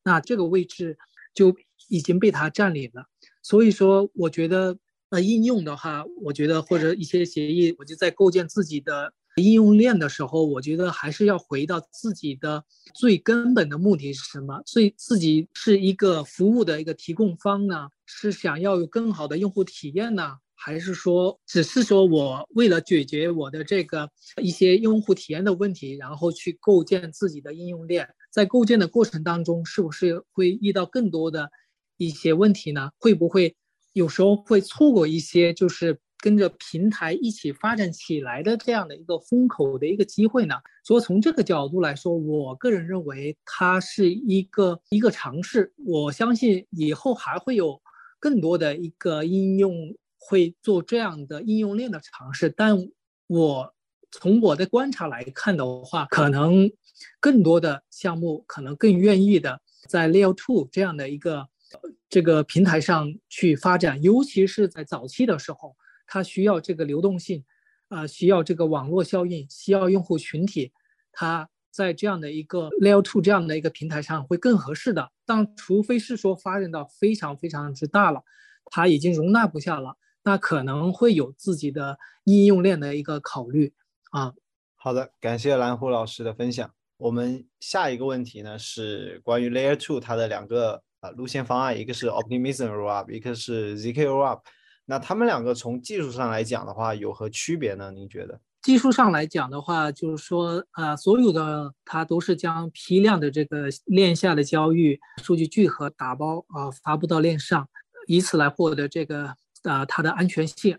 [0.04, 0.98] 那这个位置
[1.34, 1.56] 就
[1.90, 3.08] 已经被它占领了。
[3.42, 4.78] 所以说，我觉得。
[5.10, 14.62] 那应用的话，我觉得或者一些协议，我就在构建自己的应用链的时候，我觉得还是要回到自己的最根本的目的是什么？
[14.66, 24.10] 所以自己是一个服务的一个提供方呢，是想要有更好的用户体验呢，还是说只是说我为了解决我的这个
[24.42, 28.10] 一些用户体验的问题，然后去构建自己的应用链？
[28.30, 31.50] 在构建的过程当中，是不是会遇到更多的
[31.96, 32.90] 一些问题呢？
[33.00, 33.56] 会不会？
[33.98, 40.54] 有时候会错过一些，就是跟着平台一起发展起来的这样的一个风口的一个机会呢。
[40.84, 45.74] 所以从这个角度来说，我个人认为它是一个一个尝试。
[45.84, 47.82] 我相信以后还会有
[48.20, 49.74] 更多的一个应用
[50.20, 52.52] 会做这样的应用链的尝试。
[52.52, 52.78] 但
[53.26, 53.74] 我
[54.12, 56.70] 从我的观察来看的话，可能
[57.20, 61.48] 更多的项目可能更愿意的在 Layer Two 这样的一个。
[62.10, 65.76] 这个平台上去发展，尤其是在早期的时候，
[66.06, 67.44] 它需要这个流动性，
[67.90, 70.72] 啊，需要这个网络效应，需要用户群体，
[71.12, 75.12] 它在这样的一个 Layer Two 这样的一个平台上会更合适的。
[75.26, 78.24] 但除非是说发展到非常非常之大了，
[78.72, 83.74] 它已经容纳不下了，那可能会有自己的应用链的一个考虑
[84.12, 84.34] 啊。
[84.76, 86.74] 好的，感谢蓝湖老师的分享。
[86.96, 90.82] 我们下一个问题呢是关于 Layer Two 它的两个。
[91.00, 94.42] 啊，路线方案一个是 Optimism Rollup，一个是 zk Rollup。
[94.86, 97.92] 那他们两个从技术上来讲的话，有何区别呢？
[97.92, 98.40] 您觉得？
[98.62, 107.70] 技术上来讲的话，就是说啊，所有的它都是将批量的这个链下的交易数据聚合打包啊，发布到链上，
[108.08, 110.78] 以此来获得这个啊它的安全性。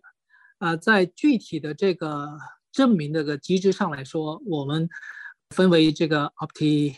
[0.58, 2.26] 啊，在具体的这个
[2.72, 4.88] 证明这个机制上来说，我们
[5.54, 6.94] 分为这个 Opti。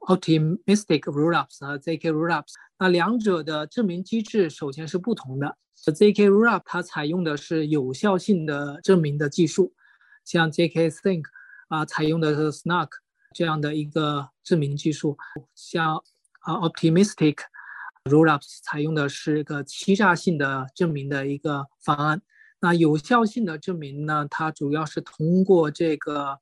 [0.00, 5.56] Optimistic rollups 和 zk rollups，那两者的证明机制首先是不同的。
[5.76, 9.72] zk rollup 它采用的是有效性的证明的技术，
[10.24, 11.22] 像 zk sync
[11.68, 12.88] 啊采用的是 Snark
[13.32, 15.16] 这样的一个证明技术，
[15.54, 15.96] 像
[16.40, 17.38] 啊 Optimistic
[18.04, 22.20] rollups 采用的是一个欺诈性的证明的一个方案。
[22.60, 26.38] 那有效性的证明呢，它主要是通过这个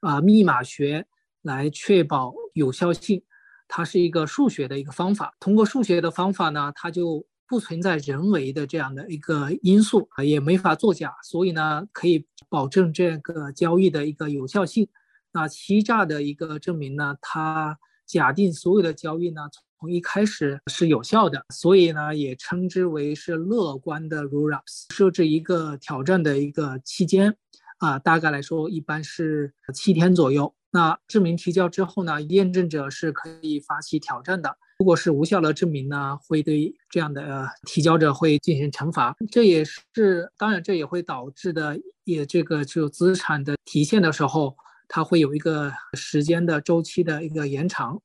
[0.00, 1.06] 啊密码学。
[1.42, 3.22] 来确保有效性，
[3.68, 5.34] 它是一个数学的一个方法。
[5.40, 14.88] 通过数学的方法呢，它就不存在人为的这样的一个因素啊，也没法作假，所以呢，可以保证这个交易的一个有效性。
[15.32, 19.42] 那欺诈的一个证明呢，它假定所有的交易呢
[19.78, 24.92] 从一开始是有效的，所以呢，也称之为是乐观的 rule ups，。
[24.92, 27.34] 设置一个挑战的一个期间
[27.78, 30.54] 啊，大概来说一般是七天左右。
[30.72, 34.56] 那证明提交之后呢，验证者是可以发起挑战的。
[34.78, 39.14] 如果是无效的证明呢，会对这样的提交者会进行惩罚。
[39.30, 44.56] 这也是当然，这也会导致的，也这个就资产的提现的时候，
[44.88, 48.00] 它会有一个时间的周期的一个延长。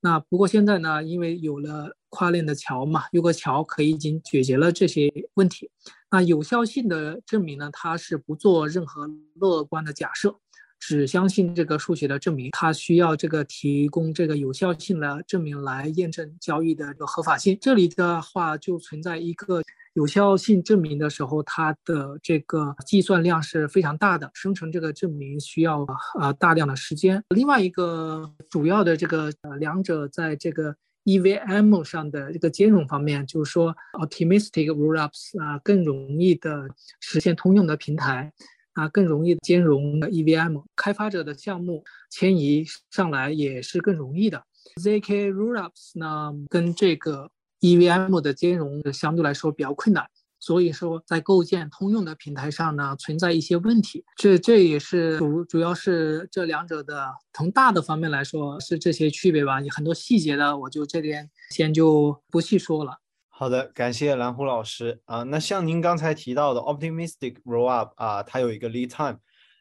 [0.00, 5.70] 那不过现在呢，因为有了跨链的桥嘛，有个桥可以已经解决了这些问题。
[6.10, 10.38] 那有效性的证明呢，它是不做任何乐观的假设。
[10.78, 17.56] 只相信这个数学的证明，它需要这个提供这个有效性的证明来验证交易的这个合法性。
[17.60, 19.62] 这里的话就存在一个
[19.94, 25.86] 有效性证明的时候，它的这个计算量是非常大的，生成这个证明需要
[26.20, 27.22] 呃大量的时间。
[27.34, 36.68] 另外一个主要的这个呃两者在这个 EVM 上的这个兼容方面，就是说 Optimistic Rollups 啊更容易的
[37.00, 38.32] 实现通用的平台。
[38.76, 44.44] 啊，更容易兼容 EVM，开发者的项目迁移上来也是更容易的。
[44.82, 50.06] zk rollups 呢，跟这个 EVM 的兼容相对来说比较困难，
[50.38, 54.04] 所以说在构建通用的平台上呢，存在一些问题。
[54.14, 59.58] 这这也是主主要是这两者的从大的方面来说是这些区别吧。
[59.74, 62.98] 很多细节的我就这边先就不细说了。
[63.38, 65.22] 好的，感谢蓝湖老师啊。
[65.24, 69.18] 那像您刚才提到的 optimistic rollup 啊，它有一个 lead time，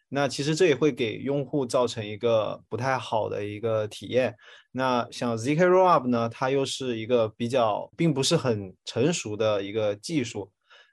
[0.08, 4.34] 那其实这也会给用户造成一个不太好的一个体验。
[4.72, 10.50] 那像 zk rollup 呢，它又是一个比较并不是很成熟的一个技术。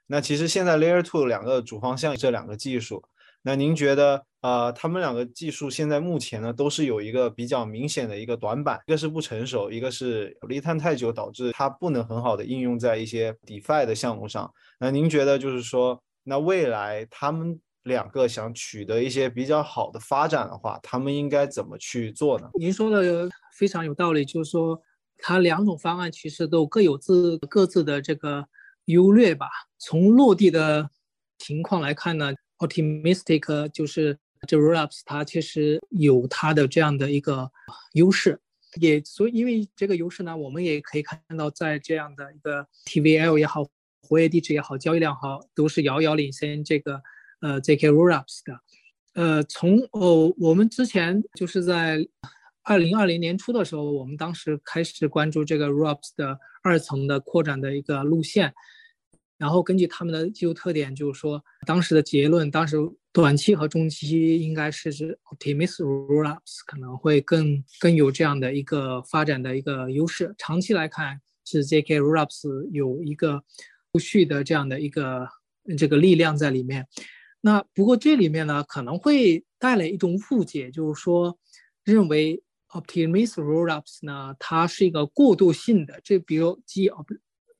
[0.07, 3.01] 那其实现在 layer two 两个主方向这两个技术。
[3.43, 14.53] 那您觉得，呃，他们两个技术现在目前呢，都是有一个比较明显的一个短板，一个是不成熟，一个是离碳太久，导致它不能很好的应用在一些 DeFi 的项目上。
[14.77, 22.49] 那您觉得，就是说，那未来他们两个想取得一些比较好的发展的话，他们应该怎么去做呢？
[22.59, 24.77] 您说的非常有道理，就是说，
[25.19, 28.45] 它两种方案其实都各有自各自的这个
[28.87, 29.47] 优劣吧。
[29.77, 30.89] 从落地的
[31.37, 34.17] 情况来看呢？Optimistic 就是
[34.47, 37.51] 这 rollups，它其实有它的这样的一个
[37.93, 38.39] 优势，
[38.79, 43.65] 也所以因为这个优势呢，我们也可以看到，在这样的一个 TVL 也好，
[44.01, 47.01] 活跃地址也好，交易量好，都是遥遥领先这个
[47.41, 48.59] 呃 zk rollups 的。
[49.13, 52.07] 呃，从哦我们之前就是在
[52.63, 58.53] 二零二零年初的时候，我们当时开始关注这个 rollups 的二层的扩展的一个路线。
[59.37, 62.77] 然后根据他们的技术特点，就是说当时的结论，当时
[63.13, 70.33] 短期和中期应该是指 Optimus Rollups 可能会更更有这样的一个发展的一个优势。
[70.35, 73.43] 长期来看，是 ZK Rollups 有一个
[73.91, 75.27] 后续的这样的一个
[75.77, 76.87] 这个力量在里面。
[77.39, 81.37] 那不过这里面呢，可能会带来一种误解，就是说
[81.83, 87.05] 认为 Optimus Rollups 呢，它是一个过渡性的，这比如基 Op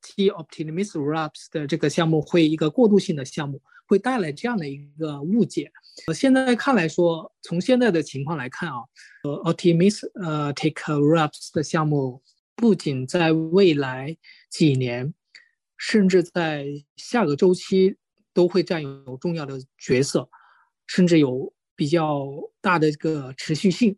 [0.01, 3.62] T Optimus Rollups 的这个项目会一个过渡性的项目，
[3.94, 5.72] 会带来这样的一个误解。
[6.08, 8.78] 呃，现在看来说，从现在的情况来看啊，
[9.24, 12.24] 呃，Optimus 呃 Take Rollups 的项目
[12.56, 14.18] 不仅在未来
[14.50, 15.14] 几年，
[15.78, 16.66] 甚至在
[16.96, 17.96] 下个周期
[18.34, 20.28] 都会占有重要的角色，
[20.88, 22.28] 甚至有比较
[22.60, 23.96] 大的一个持续性。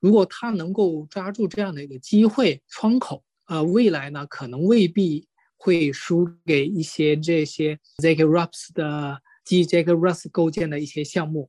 [0.00, 5.28] 如果他能够抓住这样的一个机会窗口，呃，未来呢可能未必
[5.62, 11.48] 会输给一些这些 Zk Rups 的基于 Zk Rups 构建的一些项目。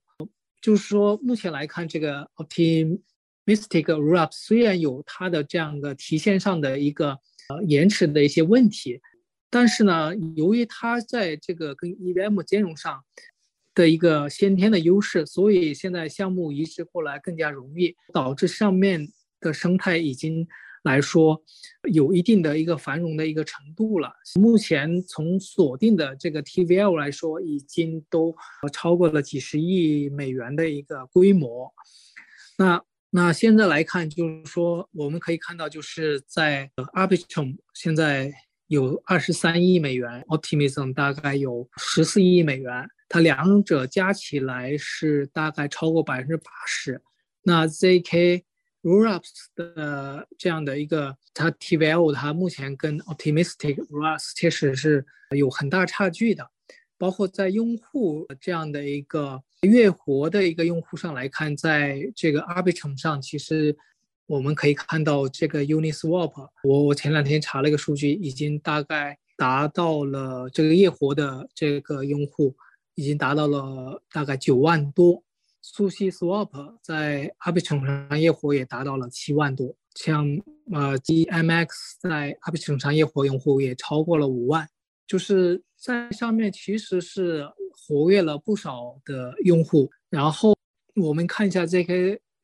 [0.61, 7.17] 就是说，目前来看，这个 Optimistic Rups 虽然有它的这样的提现上的一个
[7.49, 9.01] 呃延迟的一些问题，
[9.49, 13.03] 但是呢，由于它在这个跟 EVM 兼容上。
[13.75, 19.09] 的一个先天的优势，所以现在项目移植过来更加容易，导致上面
[19.39, 20.47] 的生态已经
[20.83, 21.41] 来说
[21.91, 24.13] 有一定的一个繁荣的一个程度了。
[24.39, 28.35] 目前从锁定的这个 TVL 来说，已经都
[28.71, 31.73] 超过了几十亿美元的一个规模。
[32.57, 38.31] 那那现在来看，就是说我们可以看到，就是在 Arbitrum 现在
[38.67, 42.87] 有二十三亿美元，Optimism 大概有十四亿美元。
[43.07, 46.99] 它两者加起来是大概超过百分之八十。
[47.43, 48.41] 那 ZK
[48.83, 56.47] Rollups 的这样的一个它 TVL，它目前跟 Optimistic Rollups 确实是有很大差距的。
[56.97, 63.75] 包括在用户这样的一个月活的一个用户上来看，在这个 Arbitrum 上，其实
[64.27, 72.55] 我们可以看到这个 Uniswap，我我前两天查了一个数据，已经大概达到了这个月活的这个用户。
[72.95, 75.23] 已经达到了大概九万多，
[75.65, 80.27] 苏西 Swap 在 Arbitrum 上业活也达到了七万多，像
[80.73, 81.67] 呃 GMX
[82.01, 84.67] 在 Arbitrum 上业活用户也超过了五万，
[85.07, 89.89] 就是在上面其实是活跃了不少的用户。
[90.09, 90.53] 然后
[90.95, 91.93] 我们看一下这个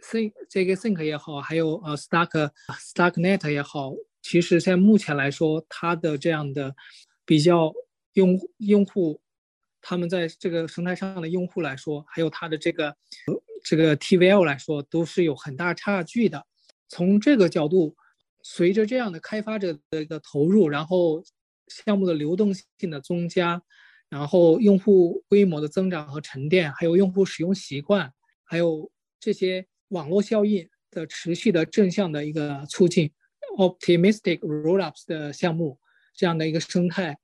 [0.01, 3.91] Think 这个 Think 也好，还有呃 Stack Stacknet 也好，
[4.21, 6.73] 其实在目前来说，它的这样的
[7.25, 7.73] 比较
[8.13, 9.19] 用用户。
[9.81, 12.95] 他们在这个生态上的用户来说，还有它的这个
[13.63, 16.45] 这个 TVL 来说，都是有很大差距的。
[16.89, 17.95] 从这个角度，
[18.43, 21.23] 随着这样的开发者的一个投入，然后
[21.67, 23.61] 项目的流动性的增加，
[24.09, 28.11] 然后用户规模的增长和沉淀，还有用户使用习惯，
[28.43, 33.11] 还有这些网络效应的持续的正向的一个促进
[33.57, 35.79] ，Optimistic Rollups 的项目
[36.13, 37.17] 这样的一个生态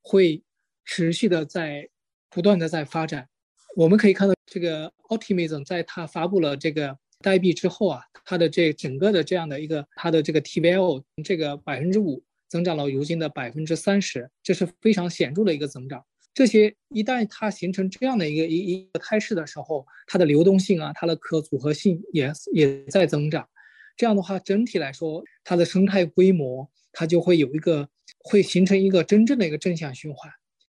[0.00, 0.42] 会
[0.86, 1.88] 持续的在。
[2.30, 3.28] 不断的在发展，
[3.76, 16.04] 我们可以看到这个 Optimism 在它发布了这个代币之后啊，它的这整个的这样的一个它的这个 TVL 这个百分之五增长了如今的百分之三十，这是非常显著的一个增长。
[16.34, 23.48] 这些一旦它形成这样的一个一一个态势的时候，它的流动性啊，它的可组合性也也在增长。
[23.96, 30.32] 这样的话，整体来说，它的生态规模它就会有一个会形成一个真正的一个正向循环。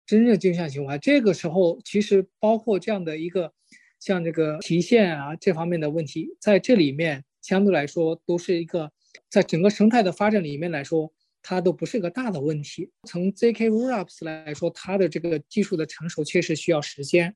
[0.06, 3.52] 真正正向循环，这个时候其实包括这样的一个，
[4.00, 8.90] 像这个提现啊这方面的问题，在这里面相对来说都是一个，
[9.30, 12.90] 在整个生态的发展里面来说，它都不是一个大的问题。
[13.08, 17.34] 从 ZK Rollups 来说，它的这个技术的成熟确实需要时间，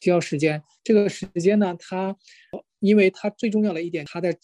[0.00, 0.62] 需要时间。
[0.84, 2.14] 这个时间呢，它
[2.78, 4.36] 因为它最重要的一点，它在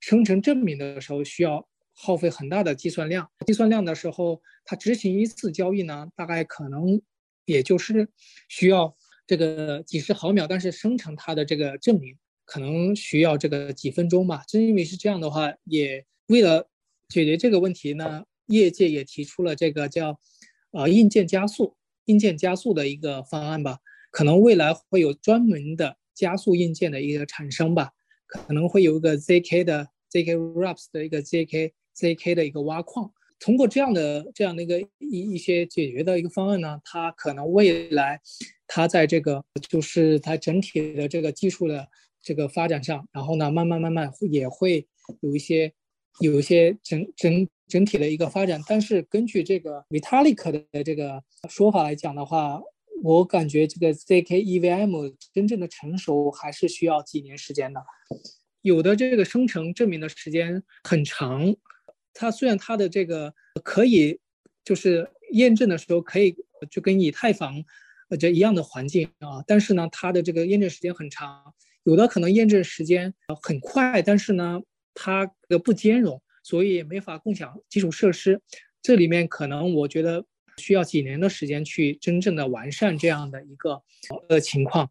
[0.00, 7.02] 生成证明的时候需要耗费很大的计算量，计算量的时候，它执行一次交易呢，大概可能。
[7.46, 8.08] 也就是
[8.48, 8.94] 需要
[9.26, 14.44] 这个几十毫秒，但是生成它的这个证明可能需要这个几分钟吧。
[14.46, 16.68] 正因为是这样的话，也为了
[17.08, 20.20] 解决这个问题呢，业界也提出了这个叫
[20.72, 23.78] 呃硬件加速、硬件加速的一个方案吧。
[24.10, 27.90] 可能未来会有专门的加速硬件的一个产生吧，
[28.26, 33.12] 可能会有一个 ZK 的 ZK r a p s 的一个 ZK ZK 的一个挖矿。
[33.38, 38.20] 通过这样的这样的一个一一些解决的一个方案呢，它可能未来，
[38.66, 41.86] 它在这个就是它整体的这个技术的
[42.22, 44.86] 这个发展上，然后呢，慢慢慢慢也会
[45.20, 45.72] 有一些
[46.20, 48.60] 有一些整整整体的一个发展。
[48.66, 52.60] 但是根据这个 Vitalik 的这个说法来讲的话，
[53.02, 57.80] 我感觉这个 zk EVM 真正的成熟还是需要几年时间的。
[58.62, 61.54] 有的这个生成证明的时间很长，
[62.18, 64.18] 它虽然它的这个可以
[64.64, 66.34] 就是验证的时候可以
[66.70, 67.62] 就跟以太坊
[68.08, 71.54] 呃这一样的环境啊，但是呢，它的这个验证时间很长，
[71.84, 73.12] 有的可能验证时间
[73.42, 74.60] 很快，但是呢，
[74.94, 78.40] 它的不兼容，所以没法共享基础设施。
[78.80, 80.24] 这里面可能我觉得
[80.58, 83.82] 需要几年的时间去真正的完善这样的一个
[84.28, 84.88] 呃情况。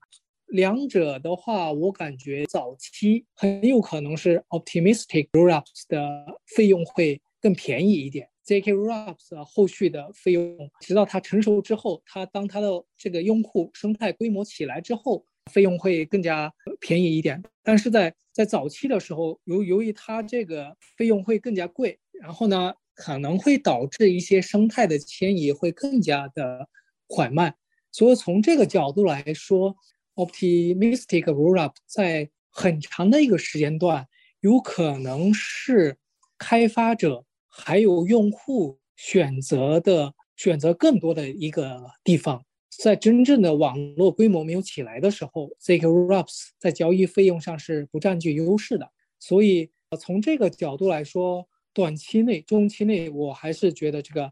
[0.47, 6.25] 两者的话，我感觉早期很有可能是 optimistic rollups 的
[6.55, 12.67] 费用会更便宜一点，zk rollups 后续的费用，直到它成熟之后，它当它的
[12.97, 17.43] 这个用户生态规模起来之后，费用会更加便宜一点。
[17.63, 26.67] 但是在在早期的时候，由由于它这个费用会更加贵，然后呢，可能会导致一些生态的迁移会更加的
[27.07, 27.55] 缓慢。
[27.91, 29.73] 所以从这个角度来说
[30.15, 34.07] ，Optimistic rollup 在很长的一个时间段，
[34.39, 35.97] 有可能是
[36.37, 42.43] 开发者还有用户选择的选择更多的一个地方。
[42.81, 48.89] 在真正的网络规模没有起来的时候，zk rollups 在交易费用上是不占据优势的。
[49.19, 54.31] 所以，从这个角度来说，短期内、中期内，我还是觉得这个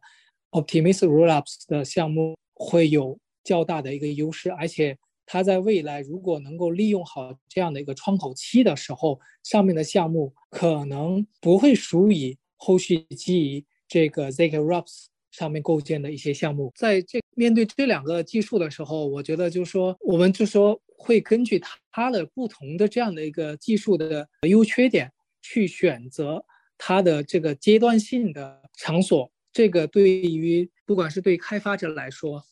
[0.51, 4.97] Optimistic rollups 的项目会有较大的一个优势，而且。
[5.25, 16.71] 它在未来如果能够利用好这样的一个窗口期的时候，上面的项目可能不会属于后续基于这个 z k r o p s 上面构建的一些项目。
[16.75, 21.61] 在这面对这两个技术的时候，我觉得就是说，我们就说会根据
[21.91, 25.11] 它的不同的这样的一个技术的优缺点
[25.41, 26.45] 去选择
[26.77, 29.31] 它的这个阶段性的场所。
[29.51, 32.43] 这个对于不管是对开发者来说，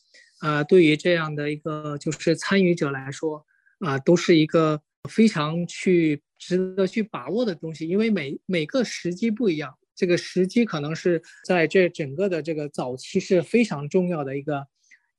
[0.42, 3.46] 啊，对于这样的一个就是参与者来说，
[3.80, 14.66] 啊，都是一个非常去值得去把握的东西，因为每每个时机不一样，这个时机可能是在这整个的这个早期是非常重要的一个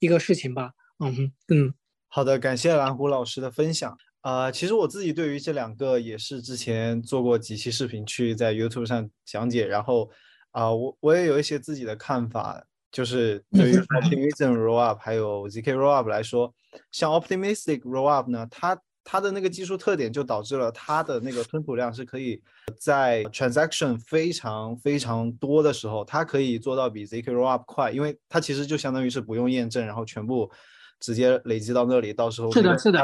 [0.00, 0.72] 一个事情吧。
[0.98, 1.72] 嗯嗯，
[2.08, 3.96] 好的，感谢蓝湖老师的分享。
[4.22, 10.10] 啊，其实我自己对于这两个也是之前做过几期视频去在 YouTube 上讲解，然后
[10.50, 12.66] 啊，我我也有一些自己的看法。
[12.92, 16.52] 就是对于 Optimism Rollup 还有 zk Rollup 来说，
[16.90, 22.42] 像 Optimistic Rollup 呢，它它的那个技术特点就导致了它的那个吞吐量是可以
[22.78, 30.50] 在 transaction 非常非常多的时候，它可以做到比 zk Rollup 快，因为它其实就相当于是不用验证，然后全部
[31.00, 33.00] 直接累积到那里，到时候是的，是的，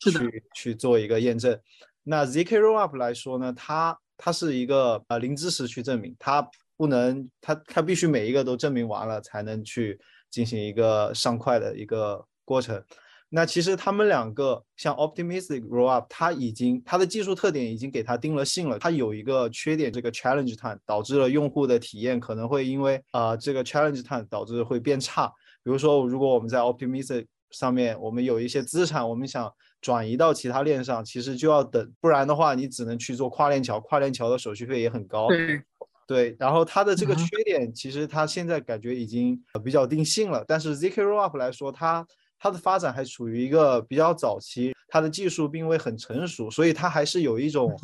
[0.00, 1.60] 去去做一个验证。
[2.04, 6.48] 那 zk Rollup 来说呢，它它是一个呃零知识去证明它。
[6.76, 9.98] 不能，他他必须每一个都证明完了，才能去
[10.30, 12.82] 进行一个上块的一个过程。
[13.30, 18.78] 那其实他们两个像 Optimistic Rollup，它已经它的技术特点已经给它定了性了。
[18.78, 25.26] 它有一个缺点，这个 Challenge Time 导致了用户的体验可能会因为啊这个 Challenge Time 导致会变差。
[25.64, 35.26] 比如说，如果我们在 Optimistic 上面，我们有一些资产，我们想转移到其他链上，其实就要等，不然的话，你只能去做跨链桥，跨链桥的手续费也很高。
[35.28, 35.60] 对。
[36.06, 40.44] 对，然后它的这个缺点，其实它现在感觉已经比较定性了。
[40.46, 42.06] 但是 zk rollup 来说，它
[42.38, 47.74] 它的发展还处于一个比较早期，它的技术并未很成熟，所以它还是有一种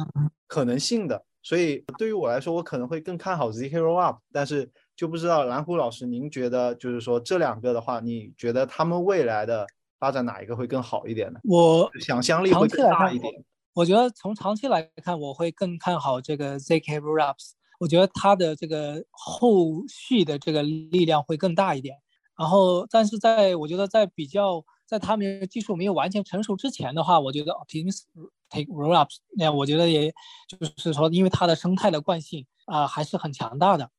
[0.46, 1.22] 可能性的。
[1.42, 4.18] 所以对于我来说，我可能会更看好 zk rollup。
[4.30, 9.66] 但是就不知道蓝湖老师，您觉得就是说这两个的话，你觉得他们未来的
[9.98, 11.40] 发展哪一个会更好一点呢？
[11.44, 13.32] 我想象力会更大一点。
[13.72, 17.52] 我觉得从长期来看，我会更看好这个 zk rollups。
[17.80, 21.96] 我觉得它的这个后续的这个力量会更大一点，
[22.36, 28.02] 然后，但是在我觉得在比较在他们技术没有完全成熟之前的话，我觉得 Optimus
[28.50, 30.12] Take Rollups 那我觉得也
[30.46, 33.90] 就是说，因为它的生态的惯性啊还是很强大的，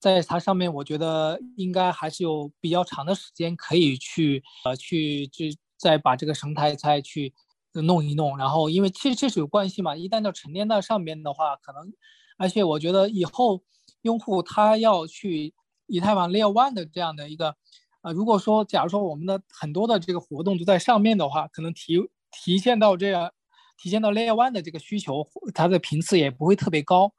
[0.00, 7.32] 在它上面，我觉得应该还是有比较长的时间可以去呃去去再把这个生态再去
[7.72, 11.92] 弄一弄，然后因为其实这是有惯性嘛，一旦要沉淀到上面的话，可能。
[12.38, 13.62] 而且我觉得以后
[14.02, 15.52] 用户他要去
[15.86, 17.54] 以太坊 Layer One 的这样的一个，
[18.02, 21.98] 呃，如果说假如说我们的很多的这个活动都在上面的话，可能提
[22.30, 23.30] 体现到这样，
[23.76, 27.12] 体现到 Layer One 的这个需求，它的频次也不会特别高。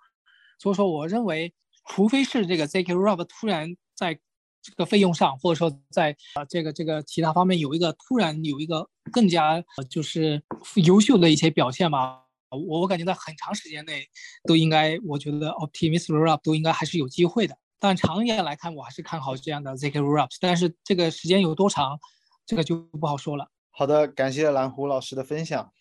[0.58, 1.54] 所以说，我认为，
[1.88, 4.20] 除非是这个 zk r o p 突然在
[4.62, 10.42] 这个费用上，或者说在啊这个这个其他方面有一个突然有一个更加就是
[10.76, 12.24] 优秀的一些表现吧。
[12.52, 14.04] 我我感觉在很长时间内
[14.43, 17.58] 都应该，我觉得 Optimism Rollup 都应该还是有机会的。
[17.80, 20.38] 但长远来看，我还是看好这样的 ZK Rollups。
[20.41, 21.97] 但是这个时间有多长，
[22.45, 23.47] 这个就不好说了。
[23.72, 25.72] 好的，感谢蓝湖老师的分享。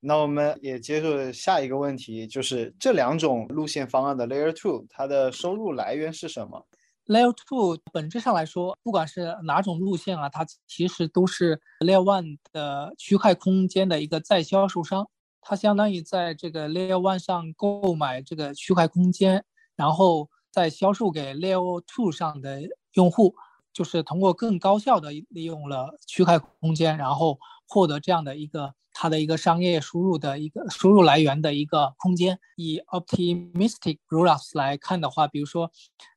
[0.00, 6.64] 那我们也接着下一个问题，就是这两种路线方案的 Layer Two，它的收入来源是什么
[7.06, 15.10] ？Layer Two 本质上来说，不管是哪种路线啊，它其实都是 Layer One 的区块空间的一个再销售商。
[15.48, 19.42] 它相当于在这个 Layer One 上购买这个区块空间，
[19.76, 22.60] 然后再销售给 Layer Two 上的
[22.92, 23.34] 用户，
[23.72, 28.74] 就是通过更高效的利用了区块空间，然后获得这样的一个。
[29.00, 32.36] 它的一个商业输入的一个输入来源的一个空间。
[32.56, 35.70] 以 optimistic rollups 来看的话，比如说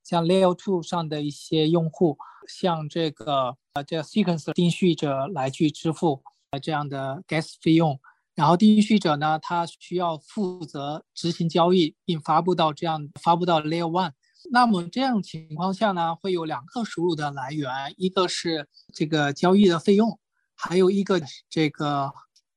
[0.04, 2.18] 像 Layer Two 上的一些用户，
[2.48, 8.00] 像这个呃这 sequence 定序者来去支付呃这样的 gas 费用，
[8.36, 14.12] 然后定序者呢，他需要负责执行交易并发布到这样发布到 Layer One。
[14.52, 20.20] 那么这样情况下呢，会有两个输入的来源，一个是这个交易的费用，
[20.56, 22.12] 还有一个这个。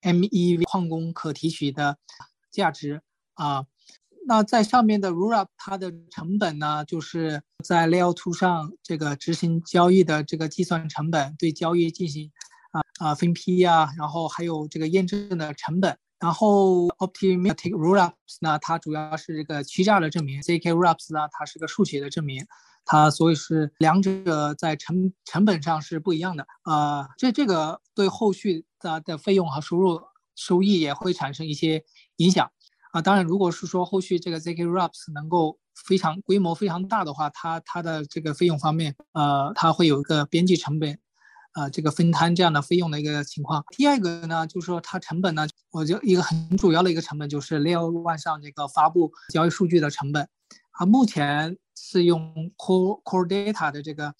[0.05, 1.97] MEV 矿工可提取的
[2.53, 3.01] 价值
[3.33, 3.65] 啊，
[4.27, 12.31] 那在上面的 rollup 它的成本呢，就是在 Layer Two 上这个执行交易的这个计算成本，对交易进行
[12.99, 15.97] 啊分批呀，然后还有这个验证的成本。
[16.21, 22.47] 然后 Optimistic rollups 呢，它主要是这个欺诈的证明；ZK rollups 呢，它是个数学的证明。
[22.87, 29.99] 它所以是两者在成成本上是不一样的啊，这这个对后续的的费用和收入
[30.37, 31.83] 收益也会产生一些
[32.17, 32.51] 影响
[32.93, 33.01] 啊。
[33.01, 40.99] 当然，如果是说后续这个 ZK Rollups 能够非常规模非常大的话，它它的这个费用方面，呃，它会有一个边际成本，
[41.55, 43.65] 呃，这个分摊这样的费用的一个情况。
[43.77, 50.29] 第二个呢，就是说它成本呢，我就一个很主要的一个成本就是 Layer One 上这个发布交易数据的成本
[50.73, 51.57] 啊，目前。
[51.77, 54.15] 是用 core core data 的这个，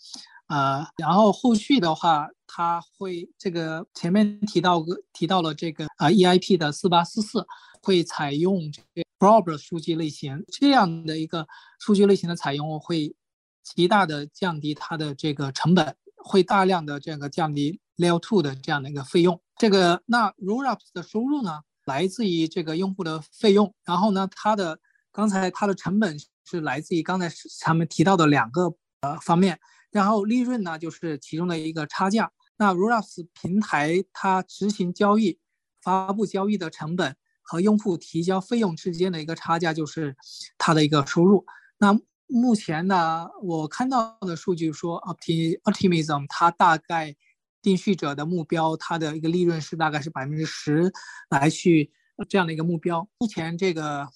[0.49, 7.47] 呃，然后后续的话，它会这个前面提到个提到了这个啊 EIP 的四八四四
[7.81, 11.47] 会采用这个 Blob 数据类型，这样的一个
[11.79, 13.15] 数据类型的采用会
[13.63, 19.41] 极大的降低它的这个成本，会大量的这个降低 Layer Two 的这样的一个费用。
[19.57, 24.81] 这个那 Rollups 的收入呢，来自于这个用户的费用，然后呢，它的
[25.13, 26.19] 刚才它的成本。
[26.47, 29.59] 是来自于刚才他们提到的两个呃方面，
[29.91, 32.31] 然后利润呢就是其中的一个差价。
[32.59, 35.39] 那 Rollups 平台它执行交易、
[35.81, 40.15] 发布交易的成本和用户提交费用之间的一个差价就是
[40.59, 41.47] 它的一个收入。
[41.79, 47.15] 那目前呢，我看到的数据说，Optimism 它大概
[47.63, 50.93] 定序者的目标，它的一个利润是大概是百分之十
[51.31, 51.93] 来去
[52.29, 53.09] 这样的一个目标。
[53.19, 54.09] 目前这个。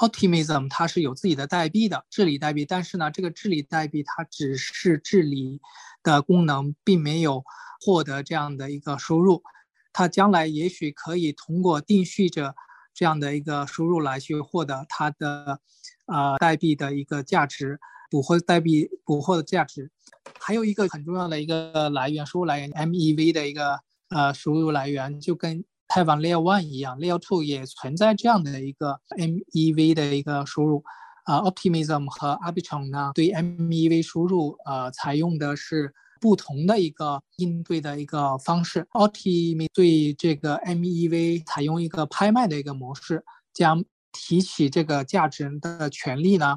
[0.00, 5.60] Optimism 它是有自己的代币的治理代币，但是呢，这个治理代币它只是治理
[6.02, 7.44] 的功能，并没有
[7.80, 9.44] 获得这样的一个收入。
[9.92, 12.56] 它将来也许可以通过定序者
[12.92, 15.60] 这样的一个收入来去获得它的
[16.06, 17.78] 呃代币的一个价值，
[18.10, 19.90] 捕获代币捕获的价值。
[20.38, 23.78] 还有一个很重要的一个来源收入来源，MEV 的一个
[24.10, 25.64] 呃收入来源就跟。
[25.86, 30.82] 泰网 Layer One 一样，Layer Two 也存在这样的一个 MEV 的一个输入，
[31.24, 38.88] 啊，Optimism 和 Arbitrum 呢，对 MEV 输入，呃，采用的是不同的一个应对的一个方式。
[38.92, 43.84] Optimism 对这个 MEV 采用一个拍卖的一个模式，将
[44.14, 46.56] 提取这个价值的权利呢，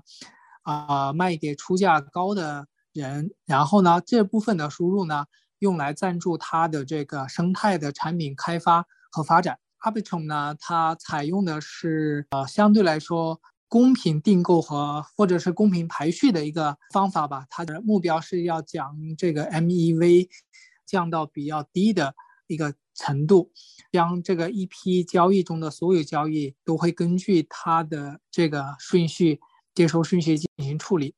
[0.61, 5.25] 啊，卖给出价高的人，然后呢，这部分的输入呢，
[5.59, 8.85] 用来赞助它的这个生态的产品开发。
[9.09, 13.39] 和发展，Arbitrum 呢，它采用的是呃相对来说
[13.69, 17.45] 公平订购和或者是公平排序的一个方法吧。
[17.49, 20.27] 它的目标是要将这个 MEV
[20.85, 22.13] 降到比较低的
[22.47, 23.51] 一个程度，
[23.91, 29.39] 将这个一批交易中的所有交易都会根据它的这个顺序
[29.75, 31.15] 接收顺序进行处理，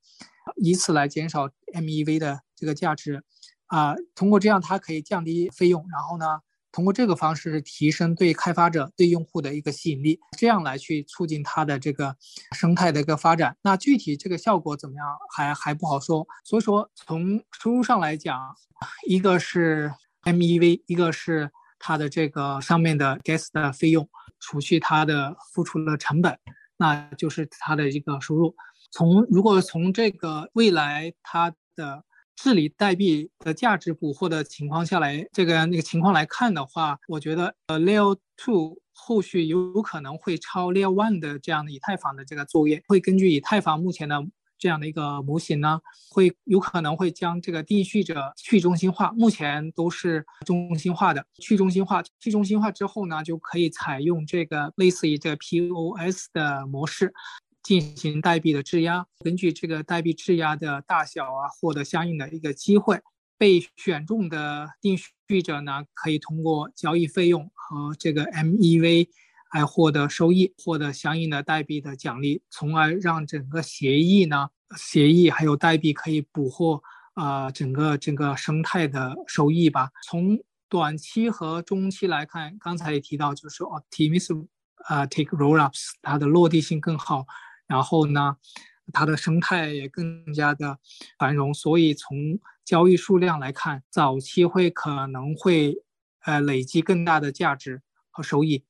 [0.58, 3.24] 以此来减少 MEV 的这个价值。
[3.68, 6.26] 啊，通过这样它可以降低费用，然后呢？
[6.72, 12.16] 通过这个方式提升对开发者、对用户的一个吸引力，这样来去促进它的这个
[12.56, 13.58] 生态的一个发展。
[13.64, 15.04] 那具体这个效果怎么样，
[15.36, 16.28] 还还不好说。
[16.46, 18.56] 所以说，从收入上来讲，
[19.08, 19.92] 一个是
[20.24, 24.10] MEV，一个是它的这个上面的 gas 的费用，
[24.40, 26.38] 除去它的付出的成本，
[26.78, 28.56] 那就是它的一个收入。
[28.92, 32.04] 从如果从这个未来它的
[32.36, 44.22] 治理代币的价值捕获的情况下来，这个那个情况来看的话，我觉得呃，Layer Two 后续有可能会超 Layer One 的这样的以太坊的这个作业，会根据以太坊目前的
[44.60, 45.80] 这样的一个模型呢，
[46.12, 57.14] 会有可能会将这个定序者去中心化，目前都是中心化的，去中心化，去中心化之后呢，就可以采用这个类似于这个 POS 的模式。
[57.62, 63.00] 进行代币的质押，根据这个代币质押的大小啊，获得相应的一个机会。
[63.38, 64.98] 被选中的定
[65.28, 69.10] 序者呢，可以通过交易费用和这个 MEV
[69.54, 76.82] 来获得收益，获得相应的代币的奖励，从而让整个协议呢，协议还有代币可以捕获
[77.16, 79.90] 啊整个整个生态的收益吧。
[80.06, 84.46] 从短期和中期来看，刚才也提到，就是 Optimism
[84.86, 87.26] 啊 Take Rollups 它的落地性更好。
[87.66, 88.38] 然后呢，
[88.94, 90.78] 它的生态也更加的
[91.18, 95.76] 繁荣，所以从交易数量来看，早期会可能会
[96.24, 97.82] 呃累积更大的价值
[98.12, 98.64] 和收益。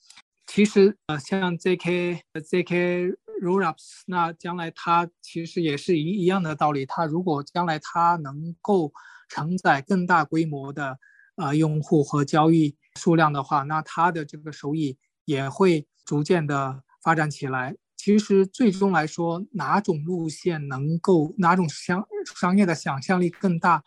[0.52, 6.88] 其实呃像 ZK ZK Rollups，那将来它其实也是一一样的道理。
[6.88, 8.92] 它如果将来它能够
[9.30, 10.98] 承载更大规模的
[11.36, 17.76] 呃用户和交易数量的话，那它的这个收益也会逐渐的发展起来。
[17.96, 22.04] 其实最终来说，哪种路线能够哪种商
[22.36, 23.84] 商业的想象力更大？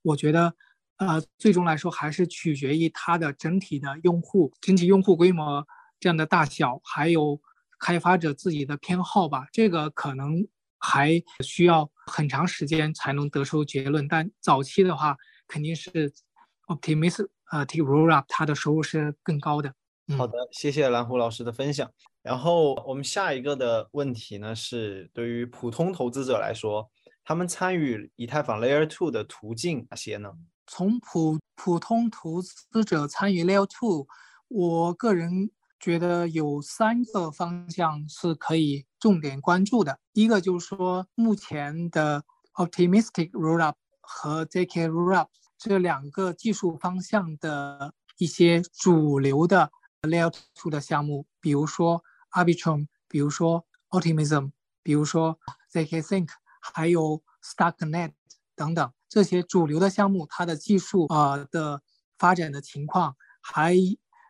[0.00, 0.54] 我觉得，
[0.96, 5.66] 呃，最终来说还是取决于它的整体的用户、整体用户规模
[6.00, 7.40] 这样的大小，还有
[7.78, 9.46] 开发者自己的偏好吧。
[9.52, 10.46] 这个可能
[10.78, 14.06] 还需要很长时间才能得出结论。
[14.08, 16.12] 但早期的话，肯定是
[16.66, 19.72] Optimism 呃 T Rollup 它的收入是更高的。
[20.16, 21.90] 好的，谢谢蓝湖老师的分享。
[22.22, 26.90] 然后我们下一个的问题呢，是对于普通投资者来说，
[27.24, 30.32] 他们参与以太坊 Layer Two 的途径哪些呢？
[30.66, 34.06] 从普普通投资者参与 Layer Two，
[34.48, 35.50] 我个人
[35.80, 39.98] 觉得有三个方向是可以重点关注的。
[40.12, 42.24] 一个就是说，目前的
[42.54, 49.70] Optimistic Rollup 和 ZK Rollup 这两个技术方向的一些主流的。
[50.02, 54.52] Layer 2的项目，比如说 Arbitrum，比如说 Optimism，
[54.84, 55.40] 比如说
[55.72, 56.28] zkSync，
[56.60, 58.12] 还有 Starknet
[58.54, 61.82] 等等这些主流的项目，它的技术啊的
[62.16, 63.74] 发展的情况，还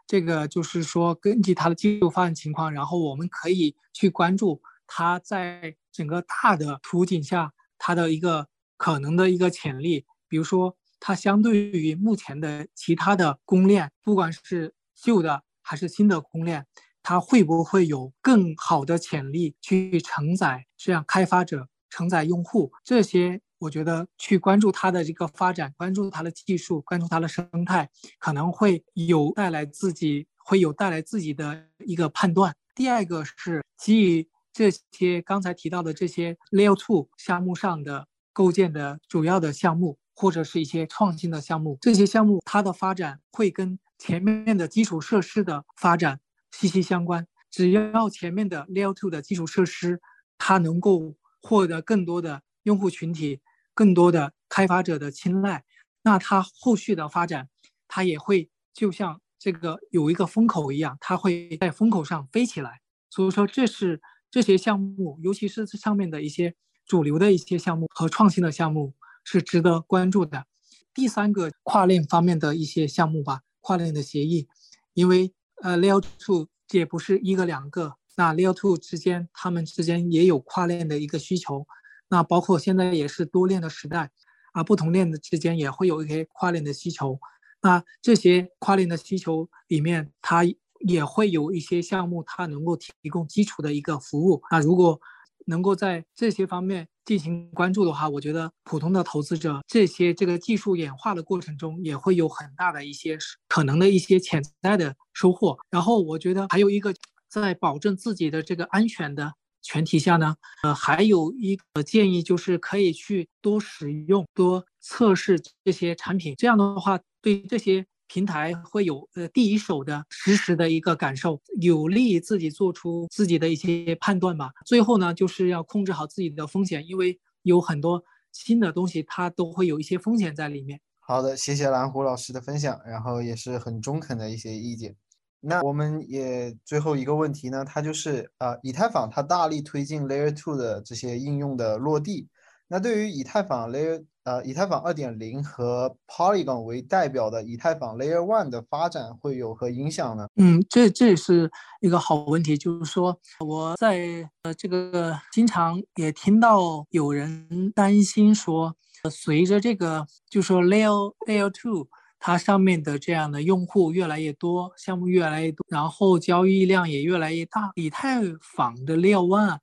[0.09, 15.45] 这个就是说根据它的技术发展情况，然后我们可以去关注它在整个大的图景下它的一个可能的一个潜力，比如说它相对于目前的其他的公链，不管是旧的。
[15.61, 16.67] 还是新的公链，
[17.03, 23.43] 它会不会有更好的潜力去承载这样开发者、承载用户这些？
[23.59, 27.89] 我觉得去关注它的这个发展，关注它的技术，关注它的生态，
[28.19, 32.55] 可能会有带来自己会有带来自己的一个判断。
[32.75, 43.79] 第二个是基于这些刚才提到的这些 Layer Two 项目上的构建的主要的项目，或者是一些创新的项目，这些项目它的发展会跟。
[44.01, 46.21] 前面的基础设施的发展
[46.53, 50.01] 息息相关，只要前面的 Layer Two 的基础设施，
[50.39, 53.41] 它能够获得更多的用户群体、
[53.73, 55.65] 更多的开发者的青睐，
[56.03, 57.49] 那它后续的发展，
[57.89, 62.83] 它也会就像这个有一个风口一样，它会在风口上飞起来。
[63.09, 66.55] 所以说，这是这些项目，尤其是这上面的一些
[66.85, 68.95] 主流的一些项目和创新的项目，
[69.25, 70.45] 是值得关注的。
[70.93, 73.41] 第三个跨链方面的一些项目吧。
[73.61, 74.49] 跨链的协议，
[74.95, 81.67] 因为呃，Layer Two 也不是一个两个，那 Layer Two 之间，他们之间也有跨链的一个需求，
[82.09, 84.11] 那包括现在也是多链的时代，
[84.53, 87.19] 啊，不同链的之间也会有一些跨链的需求，
[87.63, 90.43] 那这些跨链的需求里面，它
[90.81, 95.01] 也会有一些项目，它能够提供基础的一个服务，那如果
[95.47, 105.59] 能够在这些方面进行关注的话，我觉得普通的投资者这些这个技术演化的过程中也会有很大的一些可能的一些潜在的收获。
[105.71, 106.95] 然后我觉得还有一个
[107.29, 109.33] 在保证自己的这个安全的
[109.71, 117.87] 前提下呢，呃，还有一个建议就是可以去多使用、多测试这些产品，这样的话对这些。
[118.11, 124.49] 平台会有呃第一手的实时的一个感受，有利于自己做出自己的一些判断吧。
[124.65, 128.03] 最后呢，就是要控制好自己的风险，因为有很多
[128.33, 130.81] 新的东西，它都会有一些风险在里面。
[131.01, 134.97] 好的，谢谢蓝湖老师的分享，然后也是很中肯的一些意见。
[135.41, 142.27] 那我们也最后一个问题呢，它就是啊，以太坊它大力推进 Layer Two 的这些应用的落地，
[142.67, 150.27] 那对于以太坊 Layer 呃以太坊二点零和 Polygon 为代表的以太坊 Layer One 的发展会有何影响呢？
[150.35, 151.49] 嗯，这这也是
[151.81, 158.75] 一个好问题，就是说我在呃这个经常也听到有人担心说，
[159.09, 161.87] 随着这个就说 Layer Layer Two。
[162.21, 167.71] 它上面的这样的用户越来越多，项目越来越多，然后交易量也越来越大。
[167.77, 169.59] 以太坊的 Layer One，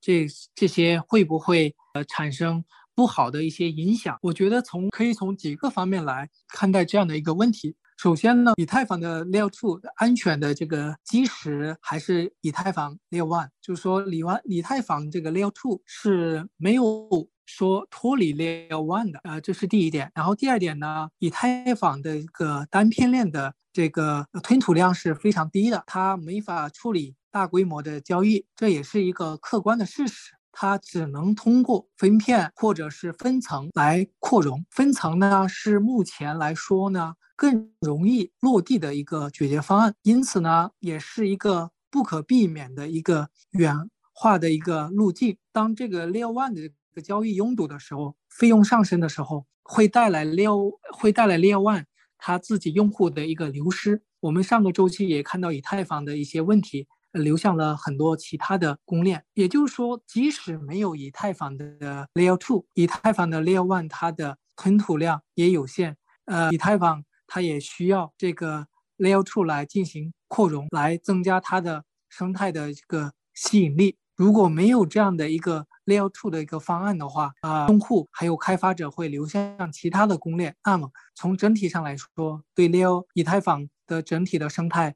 [0.00, 4.18] 这这些会不会呃产生不好的一些影响？
[4.22, 7.76] 我觉得从可以从几个方面来看待这样的一个问题。
[7.98, 17.28] 首先呢，以太坊的 Layer Two 安全的这个基石还是以太坊 Layer One，就是说，以完以太坊这个 Layer Two 是没有。
[17.50, 20.10] 说脱离 Layer One 的，呃，这是第一点。
[20.14, 30.34] 然后第二点呢，以太坊的一个单片链的这个吞吐量是非常低的，它没法处理大规模的交易，这也是一个客观的事实。
[30.52, 34.64] 它只能通过分片或者是分层来扩容。
[34.70, 43.74] 分层呢，是目前来说呢更容易落地的一个解决方案，因此呢，也是一个不可避免的一个远
[44.12, 45.36] 化的一个路径。
[45.52, 51.84] 当这个 Layer One 的个交易拥堵的时候，费用上升的时候，会带来 Leo 会带来 Layer One
[52.18, 54.02] 它自己用户的一个流失。
[54.20, 59.24] 我们上个周期也看到以太坊的一些问题，流向了很多其他的公链。
[59.34, 65.96] 也就是说，即使没有以太坊的 Layer Two，以太坊的 Layer One 它的吞吐量也有限。
[66.26, 68.66] 呃，以太坊它也需要这个
[68.98, 73.96] Layer Two 来进行扩容，来增加它的生态的一个吸引力。
[74.14, 80.54] 如果没有这样的一个 Layer Two 的一个方案的话，啊，用户还有开发者会流向其他的公链。
[80.64, 84.94] 那么从整体上来说，对 Layer 以太坊的整体的生态，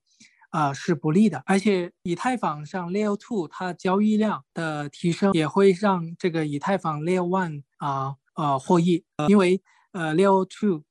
[0.50, 1.42] 啊是不利的。
[1.46, 9.04] 而且以太坊上 Layer Two 它交易量的提升，也会让这个以太坊 Layer One 啊呃获益。
[9.28, 9.60] 因为
[9.92, 10.84] 呃 Layer Two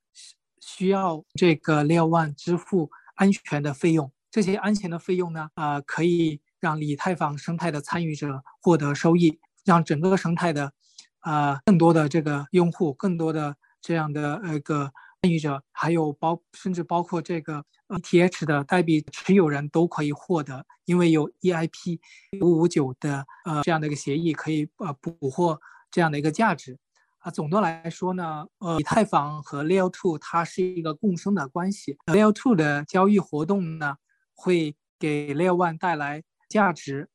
[0.60, 9.38] 需要这个 Layer One 支付安全的费用，这些安全的费用呢，啊可以让以太坊生态的参与者获得收益。
[9.64, 10.72] 让整个生态的，
[11.20, 14.92] 啊，更多的这个用户，更多的这样的那个
[15.22, 21.98] 参与者，还有包甚至包括这个 ETH 的代币持有人都可以获得，因为有 EIP
[22.42, 25.58] 五五九的呃这样的一个协议，可以呃捕获
[25.90, 26.78] 这样的一个价值。
[27.18, 31.96] 啊，总的来说呢，呃，以太坊和 Layer Two 它是一个共生的关系。
[32.04, 33.96] Layer Two 的交易活动呢，
[34.34, 37.08] 会给 Layer One 带来价值。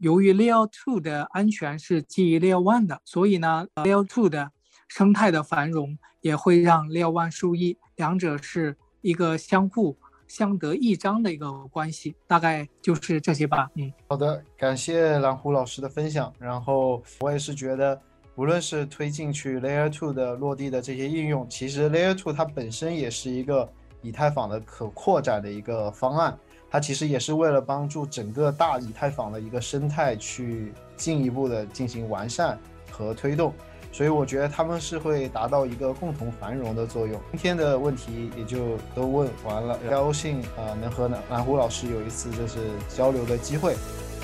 [0.00, 4.50] 由于 Layer Two 的安全是基于 Layer One 的，所以呢，Layer Two 的
[4.88, 12.16] 生态的繁荣也会让 Layer One 受益，两者是一个相互相得益彰的一个关系。
[12.26, 13.68] 大概就是这些吧。
[13.74, 16.32] 嗯，好的，感谢蓝湖老师的分享。
[16.38, 18.00] 然后我也是觉得，
[18.36, 23.70] 无论是推进去 Layer Two 的落地的这些应用，其实 Layer Two 它本身也是一个
[24.00, 26.38] 以太坊的可扩展的一个方案。
[26.70, 32.56] 它其实也是为了帮助整个大以太坊的一个生态去进一步的进行完善
[32.92, 33.52] 和推动，
[33.90, 37.20] 所以我觉得他们是会达到一个共同繁荣的作用。
[37.32, 42.58] 今天的问题也就都问完了，高兴啊能和蓝蓝湖老师有一次就是
[42.88, 43.74] 交流的机会，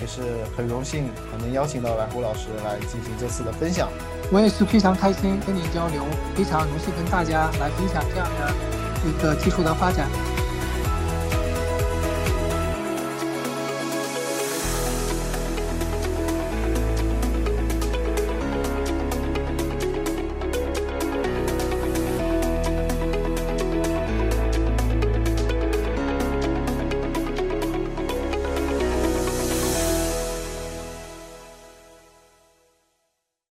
[0.01, 0.23] 也是
[0.57, 1.09] 很荣幸
[1.41, 3.89] 能邀请到蓝湖老师来进行这次的分享。
[4.31, 6.05] 我也是非常开心跟你交流，
[6.37, 8.55] 非常荣幸跟大家来分享这样的
[9.09, 10.36] 一个技术的发展。